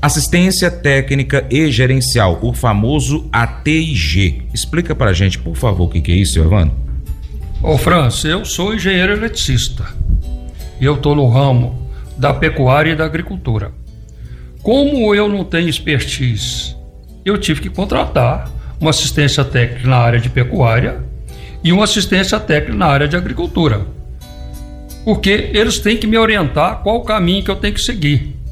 Assistência 0.03 0.69
técnica 0.69 1.47
e 1.49 1.71
gerencial, 1.71 2.37
o 2.41 2.51
famoso 2.51 3.25
ATIG. 3.31 4.49
Explica 4.53 4.93
para 4.93 5.11
a 5.11 5.13
gente, 5.13 5.39
por 5.39 5.55
favor, 5.55 5.85
o 5.85 5.89
que, 5.89 6.11
é 6.11 6.15
isso, 6.15 6.37
Evandro. 6.39 6.75
Ô, 7.61 7.77
França, 7.77 8.27
eu 8.27 8.43
sou 8.43 8.75
engenheiro 8.75 9.13
eletricista 9.13 9.85
e 10.77 10.83
eu 10.83 10.95
estou 10.95 11.15
no 11.15 11.25
ramo 11.29 11.87
da 12.17 12.33
pecuária 12.33 12.91
e 12.91 12.95
da 12.97 13.05
agricultura. 13.05 13.71
Como 14.61 15.15
eu 15.15 15.29
não 15.29 15.45
tenho 15.45 15.69
expertise, 15.69 16.75
eu 17.23 17.37
tive 17.37 17.61
que 17.61 17.69
contratar 17.69 18.51
uma 18.81 18.89
assistência 18.89 19.45
técnica 19.45 19.87
na 19.87 19.99
área 19.99 20.19
de 20.19 20.29
pecuária 20.29 21.01
e 21.63 21.71
uma 21.71 21.85
assistência 21.85 22.37
técnica 22.41 22.77
na 22.77 22.87
área 22.87 23.07
de 23.07 23.15
agricultura. 23.15 23.87
Porque 25.05 25.49
eles 25.53 25.79
têm 25.79 25.95
que 25.95 26.05
me 26.05 26.17
orientar 26.17 26.83
qual 26.83 26.97
o 26.97 27.05
caminho 27.05 27.41
que 27.41 27.51
eu 27.51 27.55
tenho 27.55 27.73
que 27.73 27.81
seguir. 27.81 28.42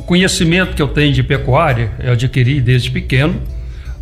O 0.00 0.02
conhecimento 0.02 0.74
que 0.74 0.80
eu 0.80 0.88
tenho 0.88 1.12
de 1.12 1.22
pecuária 1.22 1.92
eu 1.98 2.12
adquiri 2.12 2.58
desde 2.58 2.90
pequeno, 2.90 3.38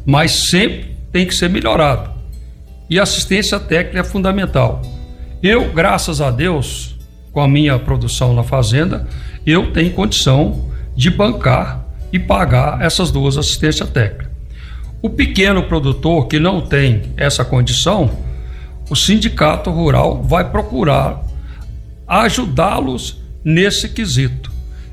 mas 0.06 0.48
sempre 0.48 0.96
tem 1.10 1.26
que 1.26 1.34
ser 1.34 1.50
melhorado. 1.50 2.10
E 2.88 3.00
assistência 3.00 3.58
técnica 3.58 3.98
é 3.98 4.04
fundamental. 4.04 4.80
Eu, 5.42 5.72
graças 5.72 6.20
a 6.20 6.30
Deus, 6.30 6.96
com 7.32 7.40
a 7.40 7.48
minha 7.48 7.76
produção 7.80 8.32
na 8.32 8.44
fazenda, 8.44 9.08
eu 9.44 9.72
tenho 9.72 9.90
condição 9.90 10.70
de 10.94 11.10
bancar 11.10 11.84
e 12.12 12.18
pagar 12.18 12.80
essas 12.80 13.10
duas 13.10 13.36
assistências 13.36 13.90
técnicas. 13.90 14.28
O 15.02 15.10
pequeno 15.10 15.64
produtor 15.64 16.28
que 16.28 16.38
não 16.38 16.60
tem 16.60 17.12
essa 17.16 17.44
condição, 17.44 18.08
o 18.88 18.94
sindicato 18.94 19.68
rural 19.68 20.22
vai 20.22 20.48
procurar 20.48 21.24
ajudá-los 22.06 23.20
nesse 23.44 23.88
quesito. 23.88 24.47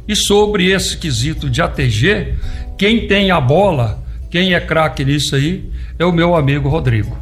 E 0.07 0.15
sobre 0.15 0.71
esse 0.71 0.97
quesito 0.97 1.49
de 1.49 1.61
ATG, 1.61 2.33
quem 2.77 3.07
tem 3.07 3.31
a 3.31 3.41
bola, 3.41 4.03
quem 4.29 4.53
é 4.53 4.59
craque 4.59 5.03
nisso 5.03 5.35
aí, 5.35 5.69
é 5.97 6.05
o 6.05 6.11
meu 6.11 6.35
amigo 6.35 6.69
Rodrigo. 6.69 7.17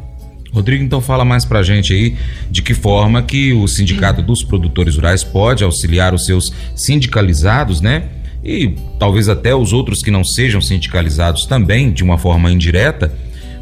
Rodrigo, 0.52 0.84
então 0.84 1.00
fala 1.00 1.24
mais 1.24 1.44
pra 1.44 1.62
gente 1.62 1.92
aí 1.92 2.16
de 2.50 2.62
que 2.62 2.74
forma 2.74 3.22
que 3.22 3.52
o 3.52 3.66
Sindicato 3.66 4.22
dos 4.22 4.44
Produtores 4.44 4.96
Rurais 4.96 5.24
pode 5.24 5.64
auxiliar 5.64 6.14
os 6.14 6.26
seus 6.26 6.52
sindicalizados, 6.76 7.80
né? 7.80 8.08
e 8.44 8.76
talvez 8.98 9.28
até 9.28 9.54
os 9.54 9.72
outros 9.72 10.02
que 10.02 10.10
não 10.10 10.22
sejam 10.22 10.60
sindicalizados 10.60 11.46
também, 11.46 11.90
de 11.90 12.04
uma 12.04 12.18
forma 12.18 12.52
indireta, 12.52 13.10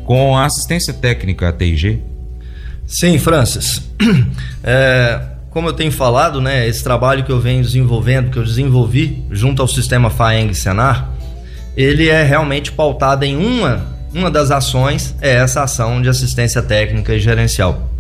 com 0.04 0.36
a 0.36 0.44
assistência 0.44 0.92
técnica 0.92 1.48
ATG? 1.48 2.00
Sim, 2.84 3.16
Francis. 3.18 3.80
É, 4.64 5.20
como 5.52 5.68
eu 5.68 5.74
tenho 5.74 5.92
falado, 5.92 6.40
né, 6.40 6.66
esse 6.66 6.82
trabalho 6.82 7.24
que 7.24 7.30
eu 7.30 7.38
venho 7.38 7.62
desenvolvendo, 7.62 8.30
que 8.30 8.38
eu 8.38 8.42
desenvolvi 8.42 9.22
junto 9.30 9.60
ao 9.60 9.68
sistema 9.68 10.08
FAENG 10.08 10.54
Senar, 10.54 11.10
ele 11.76 12.08
é 12.08 12.22
realmente 12.22 12.72
pautado 12.72 13.24
em 13.24 13.36
uma, 13.36 13.86
uma 14.14 14.30
das 14.30 14.50
ações, 14.50 15.14
é 15.20 15.34
essa 15.34 15.62
ação 15.62 16.00
de 16.00 16.08
assistência 16.08 16.62
técnica 16.62 17.14
e 17.14 17.20
gerencial. 17.20 17.90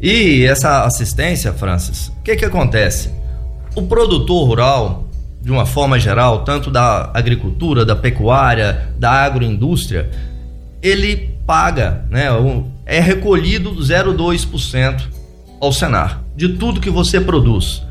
E 0.00 0.44
essa 0.44 0.84
assistência, 0.84 1.52
Francis, 1.52 2.08
o 2.08 2.22
que 2.24 2.34
que 2.34 2.44
acontece? 2.44 3.10
O 3.76 3.82
produtor 3.82 4.48
rural, 4.48 5.08
de 5.40 5.52
uma 5.52 5.66
forma 5.66 5.98
geral, 5.98 6.42
tanto 6.42 6.72
da 6.72 7.10
agricultura, 7.14 7.84
da 7.84 7.94
pecuária, 7.94 8.88
da 8.98 9.12
agroindústria, 9.12 10.10
ele 10.82 11.38
paga, 11.46 12.04
né, 12.10 12.26
é 12.84 12.98
recolhido 12.98 13.76
0,2% 13.76 15.02
ao 15.60 15.72
Senar 15.72 16.20
de 16.40 16.48
tudo 16.48 16.80
que 16.80 16.88
você 16.88 17.20
produz. 17.20 17.82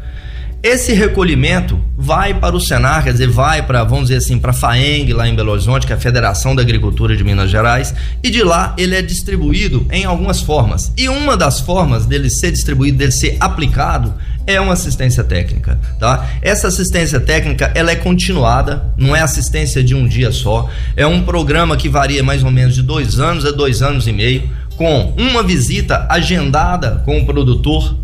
Esse 0.63 0.91
recolhimento 0.91 1.79
vai 1.95 2.33
para 2.33 2.55
o 2.55 2.59
Senar, 2.59 3.03
quer 3.03 3.11
dizer, 3.11 3.29
vai 3.29 3.61
para, 3.61 3.83
vamos 3.83 4.05
dizer 4.05 4.17
assim, 4.17 4.39
para 4.39 4.49
a 4.49 4.53
FAENG, 4.53 5.13
lá 5.13 5.29
em 5.29 5.35
Belo 5.35 5.51
Horizonte, 5.51 5.85
que 5.85 5.93
é 5.93 5.95
a 5.95 5.99
Federação 5.99 6.55
da 6.55 6.63
Agricultura 6.63 7.15
de 7.15 7.23
Minas 7.23 7.51
Gerais, 7.51 7.93
e 8.23 8.29
de 8.31 8.43
lá 8.43 8.73
ele 8.75 8.95
é 8.95 9.03
distribuído 9.03 9.85
em 9.91 10.03
algumas 10.03 10.41
formas. 10.41 10.91
E 10.97 11.07
uma 11.07 11.37
das 11.37 11.59
formas 11.59 12.07
dele 12.07 12.27
ser 12.27 12.51
distribuído, 12.51 12.97
dele 12.97 13.11
ser 13.11 13.37
aplicado, 13.39 14.15
é 14.47 14.59
uma 14.59 14.73
assistência 14.73 15.23
técnica, 15.23 15.79
tá? 15.99 16.27
Essa 16.41 16.69
assistência 16.69 17.19
técnica, 17.19 17.71
ela 17.75 17.91
é 17.91 17.95
continuada, 17.95 18.91
não 18.97 19.15
é 19.15 19.21
assistência 19.21 19.83
de 19.83 19.93
um 19.93 20.07
dia 20.07 20.31
só, 20.31 20.67
é 20.97 21.05
um 21.05 21.21
programa 21.21 21.77
que 21.77 21.87
varia 21.87 22.23
mais 22.23 22.43
ou 22.43 22.49
menos 22.49 22.73
de 22.73 22.81
dois 22.81 23.19
anos 23.19 23.45
a 23.45 23.51
dois 23.51 23.83
anos 23.83 24.07
e 24.07 24.11
meio, 24.11 24.49
com 24.75 25.13
uma 25.17 25.43
visita 25.43 26.07
agendada 26.09 27.03
com 27.05 27.19
o 27.19 27.25
produtor, 27.25 27.95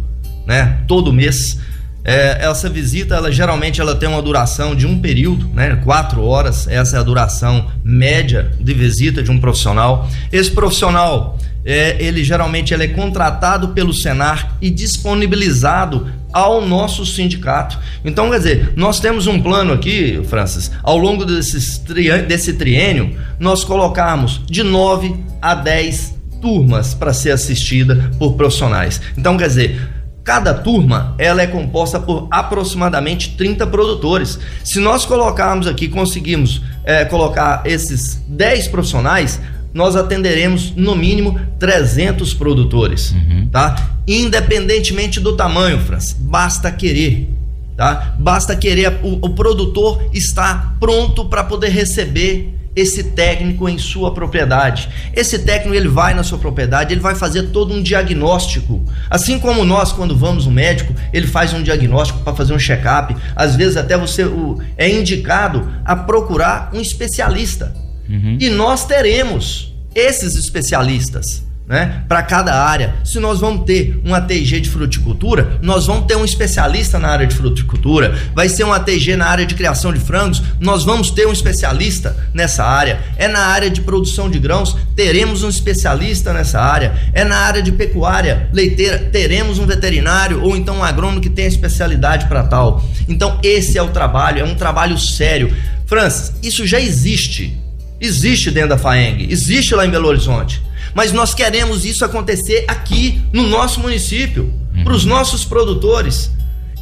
né, 0.45 0.79
todo 0.87 1.11
mês, 1.13 1.59
é, 2.07 2.45
essa 2.45 2.69
visita, 2.69 3.15
ela 3.15 3.31
geralmente 3.31 3.81
ela 3.81 3.95
tem 3.95 4.07
uma 4.07 4.21
duração 4.21 4.75
de 4.75 4.85
um 4.85 4.99
período, 4.99 5.49
né? 5.55 5.81
Quatro 5.83 6.23
horas. 6.23 6.67
Essa 6.67 6.97
é 6.97 6.99
a 6.99 7.03
duração 7.03 7.65
média 7.83 8.51
de 8.59 8.75
visita 8.75 9.23
de 9.23 9.31
um 9.31 9.39
profissional. 9.39 10.07
Esse 10.31 10.51
profissional, 10.51 11.35
é, 11.65 11.97
ele 11.99 12.23
geralmente 12.23 12.75
ele 12.75 12.83
é 12.83 12.87
contratado 12.89 13.69
pelo 13.69 13.91
Senar 13.91 14.55
e 14.61 14.69
disponibilizado 14.69 16.07
ao 16.31 16.61
nosso 16.61 17.03
sindicato. 17.07 17.79
Então, 18.03 18.29
quer 18.29 18.37
dizer, 18.37 18.73
nós 18.75 18.99
temos 18.99 19.25
um 19.25 19.41
plano 19.41 19.73
aqui, 19.73 20.21
Francis, 20.29 20.69
ao 20.83 20.97
longo 20.97 21.25
desses 21.25 21.79
tri, 21.79 22.11
desse 22.21 22.53
triênio, 22.53 23.17
nós 23.39 23.63
colocamos 23.63 24.41
de 24.45 24.61
9 24.61 25.15
a 25.41 25.55
10 25.55 26.13
turmas 26.39 26.93
para 26.93 27.13
ser 27.13 27.31
assistida 27.31 28.11
por 28.19 28.33
profissionais. 28.33 29.01
Então, 29.17 29.37
quer 29.37 29.47
dizer, 29.47 29.94
Cada 30.25 30.55
turma 30.55 31.13
ela 31.19 31.43
é 31.43 31.45
composta 31.45 31.99
por 31.99 32.27
aproximadamente 32.31 33.37
30 33.37 33.67
produtores. 33.67 34.39
Se 34.63 34.79
nós 34.79 35.05
colocarmos 35.05 35.67
aqui, 35.67 35.87
conseguimos 35.87 36.63
é, 36.83 37.05
colocar 37.05 37.61
esses 37.63 38.19
10 38.27 38.69
profissionais, 38.69 39.39
nós 39.71 39.95
atenderemos 39.95 40.73
no 40.75 40.95
mínimo 40.95 41.39
300 41.59 42.33
produtores, 42.33 43.11
uhum. 43.11 43.49
tá? 43.51 43.97
Independentemente 44.07 45.19
do 45.19 45.35
tamanho, 45.35 45.79
Franz, 45.79 46.15
basta 46.19 46.71
querer, 46.71 47.29
tá? 47.77 48.15
Basta 48.17 48.55
querer, 48.55 48.99
o, 49.03 49.27
o 49.27 49.29
produtor 49.35 50.09
está 50.11 50.73
pronto 50.79 51.25
para 51.25 51.43
poder 51.43 51.69
receber 51.69 52.54
esse 52.75 53.03
técnico 53.11 53.69
em 53.69 53.77
sua 53.77 54.13
propriedade. 54.13 54.89
Esse 55.13 55.39
técnico 55.39 55.75
ele 55.75 55.87
vai 55.87 56.13
na 56.13 56.23
sua 56.23 56.37
propriedade, 56.37 56.93
ele 56.93 57.01
vai 57.01 57.15
fazer 57.15 57.43
todo 57.43 57.73
um 57.73 57.81
diagnóstico. 57.81 58.83
Assim 59.09 59.39
como 59.39 59.63
nós 59.63 59.91
quando 59.91 60.17
vamos 60.17 60.45
no 60.45 60.51
médico, 60.51 60.93
ele 61.13 61.27
faz 61.27 61.53
um 61.53 61.63
diagnóstico 61.63 62.19
para 62.19 62.35
fazer 62.35 62.53
um 62.53 62.59
check-up. 62.59 63.15
Às 63.35 63.55
vezes 63.55 63.77
até 63.77 63.97
você 63.97 64.25
o, 64.25 64.61
é 64.77 64.89
indicado 64.89 65.71
a 65.85 65.95
procurar 65.95 66.71
um 66.73 66.81
especialista. 66.81 67.73
Uhum. 68.09 68.37
E 68.39 68.49
nós 68.49 68.85
teremos 68.85 69.73
esses 69.93 70.35
especialistas 70.35 71.44
né, 71.67 72.03
para 72.07 72.21
cada 72.21 72.53
área. 72.63 72.95
Se 73.03 73.19
nós 73.19 73.39
vamos 73.39 73.65
ter 73.65 73.99
um 74.05 74.13
ATG 74.13 74.59
de 74.61 74.69
fruticultura, 74.69 75.57
nós 75.61 75.87
vamos 75.87 76.05
ter 76.05 76.15
um 76.15 76.23
especialista 76.23 76.99
na 76.99 77.07
área 77.07 77.25
de 77.25 77.35
fruticultura. 77.35 78.15
Vai 78.35 78.49
ser 78.49 78.63
um 78.63 78.73
ATG 78.73 79.15
na 79.15 79.25
área 79.25 79.45
de 79.45 79.55
criação 79.55 79.91
de 79.91 79.99
frangos, 79.99 80.41
nós 80.59 80.83
vamos 80.83 81.09
ter 81.09 81.27
um 81.27 81.31
especialista 81.31 82.15
nessa 82.33 82.63
área. 82.63 82.99
É 83.17 83.27
na 83.27 83.39
área 83.39 83.69
de 83.69 83.81
produção 83.81 84.29
de 84.29 84.37
grãos, 84.37 84.77
teremos 84.95 85.43
um 85.43 85.49
especialista 85.49 86.31
nessa 86.31 86.61
área. 86.61 86.93
É 87.13 87.23
na 87.23 87.37
área 87.37 87.61
de 87.61 87.71
pecuária 87.71 88.47
leiteira, 88.53 88.99
teremos 89.11 89.57
um 89.57 89.65
veterinário 89.65 90.43
ou 90.43 90.55
então 90.55 90.77
um 90.77 90.83
agrônomo 90.83 91.21
que 91.21 91.29
tem 91.29 91.47
especialidade 91.47 92.27
para 92.27 92.43
tal. 92.43 92.83
Então 93.07 93.39
esse 93.41 93.77
é 93.77 93.81
o 93.81 93.89
trabalho, 93.89 94.39
é 94.39 94.43
um 94.43 94.55
trabalho 94.55 94.97
sério. 94.99 95.51
Francis, 95.87 96.33
isso 96.43 96.65
já 96.67 96.79
existe. 96.79 97.57
Existe 97.99 98.51
dentro 98.51 98.69
da 98.69 98.77
FAENG, 98.77 99.31
existe 99.31 99.73
lá 99.73 99.85
em 99.85 99.89
Belo 99.89 100.07
Horizonte 100.07 100.61
mas 100.95 101.11
nós 101.11 101.33
queremos 101.33 101.83
isso 101.83 102.05
acontecer 102.05 102.63
aqui 102.69 103.21
no 103.33 103.43
nosso 103.43 103.81
município, 103.81 104.51
uhum. 104.73 104.85
para 104.85 104.93
os 104.93 105.03
nossos 105.03 105.43
produtores. 105.43 106.31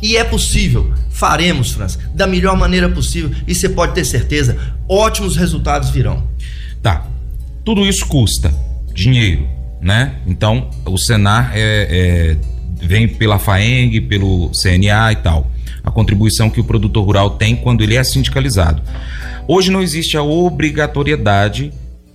E 0.02 0.16
é 0.16 0.24
possível, 0.24 0.94
faremos, 1.10 1.72
França, 1.72 1.98
da 2.14 2.28
melhor 2.28 2.56
maneira 2.56 2.88
possível 2.90 3.32
e 3.48 3.56
você 3.56 3.68
pode 3.68 3.96
ter 3.96 4.06
certeza, 4.06 4.56
ótimos 4.88 5.36
resultados 5.36 5.90
virão. 5.90 6.28
Tá, 6.82 7.08
tudo 7.66 7.86
isso 7.86 8.06
custa 8.06 8.54
dinheiro, 8.94 9.48
né? 9.82 10.16
Então, 10.28 10.70
o 10.86 10.98
Senar 10.98 11.52
é, 11.56 11.88
é, 11.90 12.38
vem 12.86 13.08
pela 13.08 13.40
FAENG, 13.40 14.02
pelo 14.02 14.52
CNA 14.52 15.14
e 15.14 15.16
tal. 15.16 15.50
A 15.84 15.90
contribuição 15.90 16.50
que 16.50 16.60
o 16.60 16.64
produtor 16.64 17.04
rural 17.04 17.32
tem 17.32 17.56
quando 17.56 17.82
ele 17.82 17.96
é 17.96 18.04
sindicalizado. 18.04 18.82
Hoje 19.48 19.72
não 19.72 19.82
existe 19.82 20.16
a 20.16 20.22
obrigatoriedade 20.22 21.74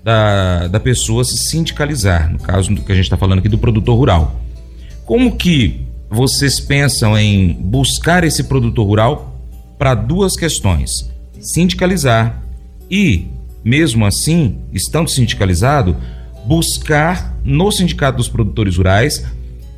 da, 0.09 0.69
da 0.69 0.81
pessoa 0.81 1.23
se 1.23 1.37
sindicalizar, 1.50 2.33
no 2.33 2.38
caso 2.38 2.75
do 2.75 2.81
que 2.81 2.91
a 2.91 2.95
gente 2.95 3.05
está 3.05 3.19
falando 3.19 3.41
aqui 3.41 3.49
do 3.49 3.59
produtor 3.59 3.95
rural. 3.95 4.41
Como 5.05 5.37
que 5.37 5.83
vocês 6.09 6.59
pensam 6.59 7.19
em 7.19 7.53
buscar 7.53 8.25
esse 8.25 8.45
produtor 8.45 8.87
rural 8.87 9.38
para 9.79 9.95
duas 9.95 10.35
questões: 10.35 10.91
sindicalizar 11.38 12.43
e, 12.91 13.27
mesmo 13.62 14.07
assim, 14.07 14.57
estando 14.73 15.11
sindicalizado, 15.11 15.95
buscar 16.47 17.37
no 17.45 17.71
Sindicato 17.71 18.17
dos 18.17 18.31
Produtores 18.31 18.79
Rurais 18.79 19.23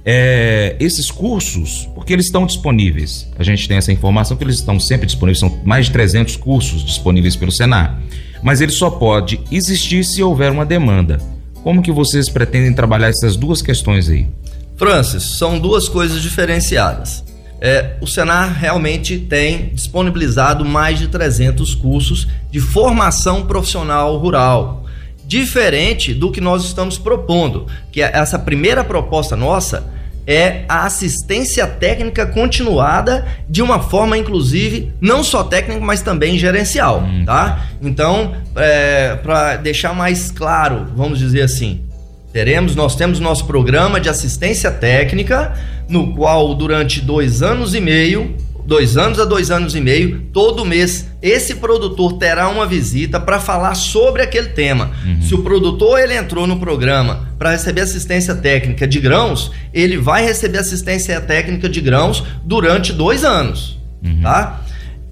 é, 0.05 0.77
esses 0.81 1.11
cursos, 1.11 1.89
porque 1.95 2.13
eles 2.13 2.27
estão 2.27 2.47
disponíveis. 2.47 3.29
A 3.39 3.43
gente 3.43 3.69
tem 3.69 3.77
essa 3.77 3.93
informação 3.93 4.37
que 4.37 4.45
eles 4.45 4.57
estão 4.57 4.81
sempre 4.81 5.07
disponíveis, 5.07 5.39
são 5.39 5.61
mais 5.65 5.87
de 5.87 5.93
300 5.93 6.37
cursos 6.37 6.85
disponíveis 6.85 7.37
pelo 7.37 7.53
Senar. 7.53 8.01
Mas 8.43 8.61
ele 8.61 8.73
só 8.73 8.91
pode 8.91 9.41
existir 9.51 10.05
se 10.05 10.23
houver 10.23 10.51
uma 10.51 10.65
demanda. 10.65 11.19
Como 11.63 11.83
que 11.83 11.93
vocês 11.93 12.29
pretendem 12.29 12.73
trabalhar 12.73 13.09
essas 13.09 13.37
duas 13.37 13.61
questões 13.61 14.09
aí? 14.09 14.27
Francis, 14.77 15.37
são 15.37 15.59
duas 15.59 15.89
coisas 15.89 16.23
diferenciadas. 16.23 17.23
É, 17.61 17.97
o 18.01 18.07
Senar 18.07 18.59
realmente 18.59 19.19
tem 19.19 19.69
disponibilizado 19.75 20.65
mais 20.65 20.99
de 20.99 21.09
300 21.09 21.75
cursos 21.75 22.27
de 22.51 22.59
formação 22.59 23.47
profissional 23.47 24.17
rural 24.17 24.80
diferente 25.31 26.13
do 26.13 26.33
que 26.33 26.41
nós 26.41 26.65
estamos 26.65 26.99
propondo, 26.99 27.69
que 27.93 28.03
é 28.03 28.11
essa 28.13 28.37
primeira 28.37 28.83
proposta 28.83 29.37
nossa 29.37 29.89
é 30.27 30.65
a 30.69 30.85
assistência 30.85 31.67
técnica 31.69 32.27
continuada 32.27 33.27
de 33.49 33.63
uma 33.63 33.79
forma, 33.79 34.19
inclusive, 34.19 34.93
não 35.01 35.23
só 35.23 35.45
técnica, 35.45 35.81
mas 35.81 36.03
também 36.03 36.37
gerencial, 36.37 37.01
hum. 37.01 37.25
tá? 37.25 37.69
Então, 37.81 38.35
é, 38.57 39.15
para 39.23 39.57
deixar 39.57 39.95
mais 39.95 40.33
claro, 40.33 40.89
vamos 40.97 41.21
dizer 41.21 41.43
assim, 41.43 41.81
teremos, 42.33 42.75
nós 42.75 42.97
temos 42.97 43.21
nosso 43.21 43.45
programa 43.47 44.01
de 44.01 44.09
assistência 44.09 44.71
técnica, 44.71 45.55
no 45.89 46.13
qual 46.15 46.55
durante 46.57 47.01
dois 47.01 47.41
anos 47.41 47.73
e 47.73 47.81
meio 47.81 48.37
dois 48.67 48.97
anos 48.97 49.19
a 49.19 49.25
dois 49.25 49.51
anos 49.51 49.75
e 49.75 49.81
meio, 49.81 50.23
todo 50.33 50.65
mês, 50.65 51.09
esse 51.23 51.57
produtor 51.57 52.15
terá 52.15 52.49
uma 52.49 52.67
visita 52.67 53.19
para 53.21 53.39
falar 53.41 53.75
sobre 53.75 54.23
aquele 54.23 54.49
tema. 54.49 54.91
Uhum. 55.05 55.23
Se 55.23 55.35
o 55.35 55.43
produtor 55.43 55.99
ele 55.99 56.17
entrou 56.17 56.47
no 56.47 56.59
programa 56.59 57.29
para 57.39 57.51
receber 57.51 57.83
assistência 57.83 58.35
técnica 58.35 58.87
de 58.87 59.01
grãos, 59.01 59.51
ele 59.73 59.97
vai 59.97 60.25
receber 60.25 60.59
assistência 60.59 61.21
técnica 61.21 61.69
de 61.69 61.81
grãos 61.81 62.25
durante 62.45 62.93
dois 62.93 63.25
anos, 63.25 63.79
uhum. 64.03 64.23
tá? 64.23 64.61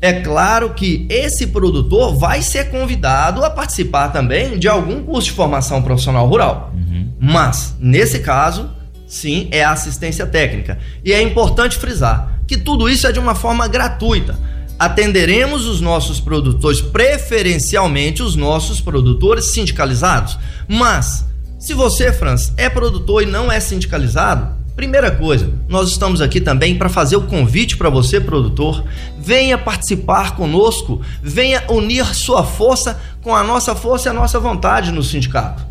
É 0.00 0.12
claro 0.12 0.70
que 0.74 1.06
esse 1.10 1.48
produtor 1.48 2.16
vai 2.16 2.40
ser 2.40 2.70
convidado 2.70 3.44
a 3.44 3.50
participar 3.50 4.08
também 4.08 4.56
de 4.56 4.68
algum 4.68 5.02
curso 5.02 5.28
de 5.28 5.32
formação 5.32 5.82
profissional 5.82 6.28
rural. 6.28 6.72
Uhum. 6.72 7.08
Mas, 7.20 7.76
nesse 7.80 8.20
caso, 8.20 8.70
sim, 9.08 9.48
é 9.50 9.64
assistência 9.64 10.24
técnica. 10.24 10.78
E 11.04 11.12
é 11.12 11.20
importante 11.20 11.76
frisar: 11.76 12.37
que 12.48 12.56
tudo 12.56 12.88
isso 12.88 13.06
é 13.06 13.12
de 13.12 13.20
uma 13.20 13.36
forma 13.36 13.68
gratuita. 13.68 14.36
Atenderemos 14.76 15.66
os 15.66 15.80
nossos 15.80 16.18
produtores, 16.18 16.80
preferencialmente 16.80 18.22
os 18.22 18.34
nossos 18.34 18.80
produtores 18.80 19.52
sindicalizados. 19.52 20.38
Mas, 20.66 21.24
se 21.58 21.74
você, 21.74 22.12
Franz, 22.12 22.52
é 22.56 22.68
produtor 22.68 23.22
e 23.22 23.26
não 23.26 23.52
é 23.52 23.60
sindicalizado, 23.60 24.58
Primeira 24.78 25.10
coisa, 25.10 25.52
nós 25.68 25.88
estamos 25.90 26.20
aqui 26.20 26.40
também 26.40 26.78
para 26.78 26.88
fazer 26.88 27.16
o 27.16 27.22
convite 27.22 27.76
para 27.76 27.90
você, 27.90 28.20
produtor. 28.20 28.84
Venha 29.18 29.58
participar 29.58 30.36
conosco, 30.36 31.02
venha 31.20 31.64
unir 31.68 32.14
sua 32.14 32.44
força 32.44 32.96
com 33.20 33.34
a 33.34 33.42
nossa 33.42 33.74
força 33.74 34.08
e 34.08 34.10
a 34.10 34.12
nossa 34.12 34.38
vontade 34.38 34.92
no 34.92 35.02
sindicato. 35.02 35.66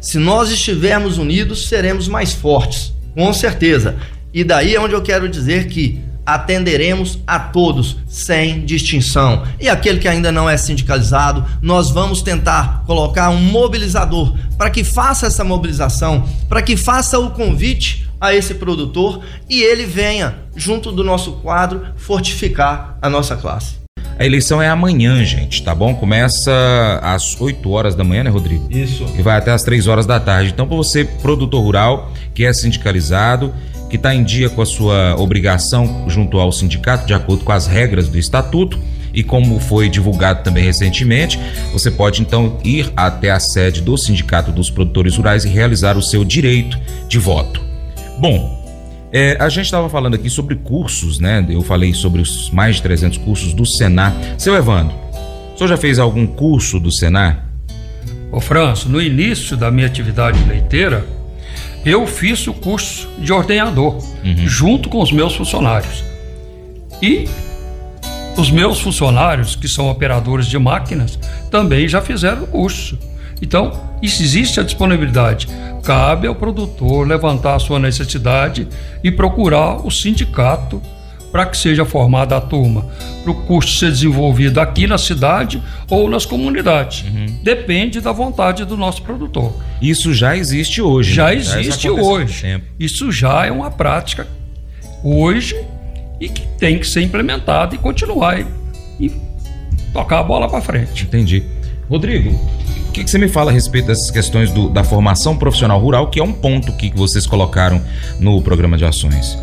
Se 0.00 0.16
nós 0.16 0.50
estivermos 0.50 1.18
unidos, 1.18 1.68
seremos 1.68 2.08
mais 2.08 2.32
fortes, 2.32 2.90
com 3.14 3.30
certeza. 3.34 3.96
E 4.32 4.42
daí 4.42 4.74
é 4.74 4.80
onde 4.80 4.94
eu 4.94 5.02
quero 5.02 5.28
dizer 5.28 5.68
que 5.68 6.00
atenderemos 6.34 7.18
a 7.26 7.38
todos, 7.38 7.96
sem 8.06 8.64
distinção. 8.64 9.44
E 9.58 9.68
aquele 9.68 9.98
que 9.98 10.06
ainda 10.06 10.30
não 10.30 10.48
é 10.48 10.56
sindicalizado, 10.56 11.44
nós 11.62 11.90
vamos 11.90 12.20
tentar 12.20 12.82
colocar 12.86 13.30
um 13.30 13.40
mobilizador 13.40 14.36
para 14.56 14.68
que 14.68 14.84
faça 14.84 15.26
essa 15.26 15.42
mobilização, 15.42 16.28
para 16.48 16.60
que 16.60 16.76
faça 16.76 17.18
o 17.18 17.30
convite 17.30 18.06
a 18.20 18.34
esse 18.34 18.54
produtor 18.54 19.22
e 19.48 19.62
ele 19.62 19.86
venha, 19.86 20.36
junto 20.54 20.92
do 20.92 21.02
nosso 21.02 21.32
quadro, 21.32 21.86
fortificar 21.96 22.98
a 23.00 23.08
nossa 23.08 23.36
classe. 23.36 23.78
A 24.18 24.26
eleição 24.26 24.60
é 24.60 24.68
amanhã, 24.68 25.24
gente, 25.24 25.62
tá 25.62 25.72
bom? 25.72 25.94
Começa 25.94 26.50
às 27.00 27.40
8 27.40 27.70
horas 27.70 27.94
da 27.94 28.02
manhã, 28.02 28.24
né, 28.24 28.30
Rodrigo? 28.30 28.66
Isso. 28.68 29.06
E 29.16 29.22
vai 29.22 29.38
até 29.38 29.52
às 29.52 29.62
3 29.62 29.86
horas 29.86 30.06
da 30.06 30.18
tarde. 30.18 30.50
Então, 30.50 30.66
para 30.66 30.76
você, 30.76 31.04
produtor 31.04 31.62
rural, 31.62 32.12
que 32.34 32.44
é 32.44 32.52
sindicalizado, 32.52 33.54
que 33.88 33.96
está 33.96 34.14
em 34.14 34.22
dia 34.22 34.48
com 34.48 34.60
a 34.60 34.66
sua 34.66 35.16
obrigação 35.18 36.04
junto 36.08 36.38
ao 36.38 36.52
sindicato, 36.52 37.06
de 37.06 37.14
acordo 37.14 37.44
com 37.44 37.52
as 37.52 37.66
regras 37.66 38.08
do 38.08 38.18
estatuto. 38.18 38.78
E 39.12 39.22
como 39.22 39.58
foi 39.58 39.88
divulgado 39.88 40.44
também 40.44 40.62
recentemente, 40.62 41.40
você 41.72 41.90
pode 41.90 42.20
então 42.20 42.58
ir 42.62 42.92
até 42.94 43.30
a 43.30 43.40
sede 43.40 43.80
do 43.80 43.96
Sindicato 43.96 44.52
dos 44.52 44.70
Produtores 44.70 45.16
Rurais 45.16 45.44
e 45.44 45.48
realizar 45.48 45.96
o 45.96 46.02
seu 46.02 46.24
direito 46.24 46.78
de 47.08 47.18
voto. 47.18 47.60
Bom, 48.20 48.58
é, 49.10 49.36
a 49.40 49.48
gente 49.48 49.64
estava 49.64 49.88
falando 49.88 50.14
aqui 50.14 50.28
sobre 50.28 50.54
cursos, 50.56 51.18
né? 51.18 51.44
Eu 51.48 51.62
falei 51.62 51.94
sobre 51.94 52.20
os 52.20 52.50
mais 52.50 52.76
de 52.76 52.82
300 52.82 53.18
cursos 53.18 53.54
do 53.54 53.64
Senar. 53.64 54.14
Seu 54.36 54.54
Evandro, 54.54 54.94
o 55.54 55.58
senhor 55.58 55.68
já 55.68 55.76
fez 55.76 55.98
algum 55.98 56.26
curso 56.26 56.78
do 56.78 56.92
Senar? 56.92 57.46
Ô 58.30 58.40
Franço, 58.40 58.90
no 58.90 59.00
início 59.00 59.56
da 59.56 59.70
minha 59.70 59.86
atividade 59.86 60.38
leiteira, 60.44 61.06
eu 61.84 62.06
fiz 62.06 62.46
o 62.46 62.52
curso 62.52 63.08
de 63.18 63.32
ordenador, 63.32 63.94
uhum. 64.24 64.46
junto 64.46 64.88
com 64.88 65.02
os 65.02 65.12
meus 65.12 65.34
funcionários. 65.34 66.04
E 67.00 67.28
os 68.36 68.50
meus 68.50 68.80
funcionários, 68.80 69.56
que 69.56 69.68
são 69.68 69.88
operadores 69.88 70.46
de 70.46 70.58
máquinas, 70.58 71.18
também 71.50 71.88
já 71.88 72.00
fizeram 72.00 72.44
o 72.44 72.46
curso. 72.46 72.98
Então, 73.40 73.72
existe 74.02 74.60
a 74.60 74.62
disponibilidade. 74.62 75.48
Cabe 75.82 76.26
ao 76.26 76.34
produtor 76.34 77.06
levantar 77.06 77.54
a 77.54 77.58
sua 77.58 77.78
necessidade 77.78 78.68
e 79.02 79.10
procurar 79.10 79.86
o 79.86 79.90
sindicato 79.90 80.82
para 81.30 81.46
que 81.46 81.56
seja 81.56 81.84
formada 81.84 82.36
a 82.36 82.40
turma, 82.40 82.86
para 83.22 83.30
o 83.30 83.34
curso 83.42 83.78
ser 83.78 83.90
desenvolvido 83.90 84.60
aqui 84.60 84.86
na 84.86 84.98
cidade 84.98 85.62
ou 85.90 86.08
nas 86.08 86.24
comunidades. 86.24 87.04
Uhum. 87.04 87.38
Depende 87.42 88.00
da 88.00 88.12
vontade 88.12 88.64
do 88.64 88.76
nosso 88.76 89.02
produtor. 89.02 89.52
Isso 89.80 90.12
já 90.14 90.36
existe 90.36 90.80
hoje. 90.80 91.12
Já 91.12 91.26
né? 91.26 91.36
existe 91.36 91.84
já 91.84 91.92
hoje. 91.92 92.62
Isso 92.78 93.12
já 93.12 93.46
é 93.46 93.52
uma 93.52 93.70
prática 93.70 94.26
hoje 95.02 95.56
e 96.20 96.28
que 96.28 96.42
tem 96.58 96.78
que 96.78 96.86
ser 96.86 97.02
implementada 97.02 97.74
e 97.74 97.78
continuar 97.78 98.40
e, 98.40 98.46
e 98.98 99.12
tocar 99.92 100.20
a 100.20 100.22
bola 100.22 100.48
para 100.48 100.60
frente. 100.60 101.04
Entendi. 101.04 101.44
Rodrigo, 101.88 102.30
o 102.88 102.92
que, 102.92 103.04
que, 103.04 103.10
você 103.10 103.18
me 103.18 103.28
fala 103.28 103.50
a 103.50 103.54
respeito 103.54 103.86
dessas 103.86 104.10
questões 104.10 104.50
do, 104.50 104.68
da 104.68 104.84
formação 104.84 105.36
profissional 105.36 105.78
rural, 105.80 106.10
que 106.10 106.20
é 106.20 106.22
um 106.22 106.32
ponto 106.32 106.72
que 106.72 106.90
vocês 106.94 107.26
colocaram 107.26 107.82
no 108.18 108.42
programa 108.42 108.76
de 108.76 108.84
ações? 108.84 109.38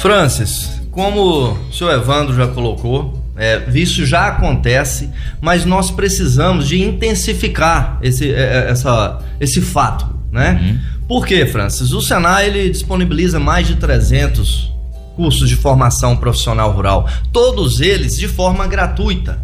Francis, 0.00 0.79
como 0.90 1.52
o 1.52 1.72
senhor 1.72 1.92
Evandro 1.92 2.34
já 2.34 2.48
colocou, 2.48 3.20
é, 3.36 3.62
isso 3.74 4.04
já 4.04 4.26
acontece, 4.28 5.08
mas 5.40 5.64
nós 5.64 5.90
precisamos 5.90 6.68
de 6.68 6.80
intensificar 6.82 7.98
esse, 8.02 8.30
é, 8.30 8.66
é, 8.66 8.70
essa, 8.70 9.18
esse 9.40 9.60
fato, 9.60 10.06
né? 10.30 10.60
Uhum. 10.62 11.00
Por 11.08 11.26
quê, 11.26 11.46
Francis? 11.46 11.92
O 11.92 12.00
Senai 12.00 12.48
ele 12.48 12.70
disponibiliza 12.70 13.40
mais 13.40 13.66
de 13.66 13.76
300 13.76 14.70
cursos 15.16 15.48
de 15.48 15.56
formação 15.56 16.16
profissional 16.16 16.70
rural, 16.72 17.08
todos 17.32 17.80
eles 17.80 18.16
de 18.18 18.28
forma 18.28 18.66
gratuita. 18.66 19.38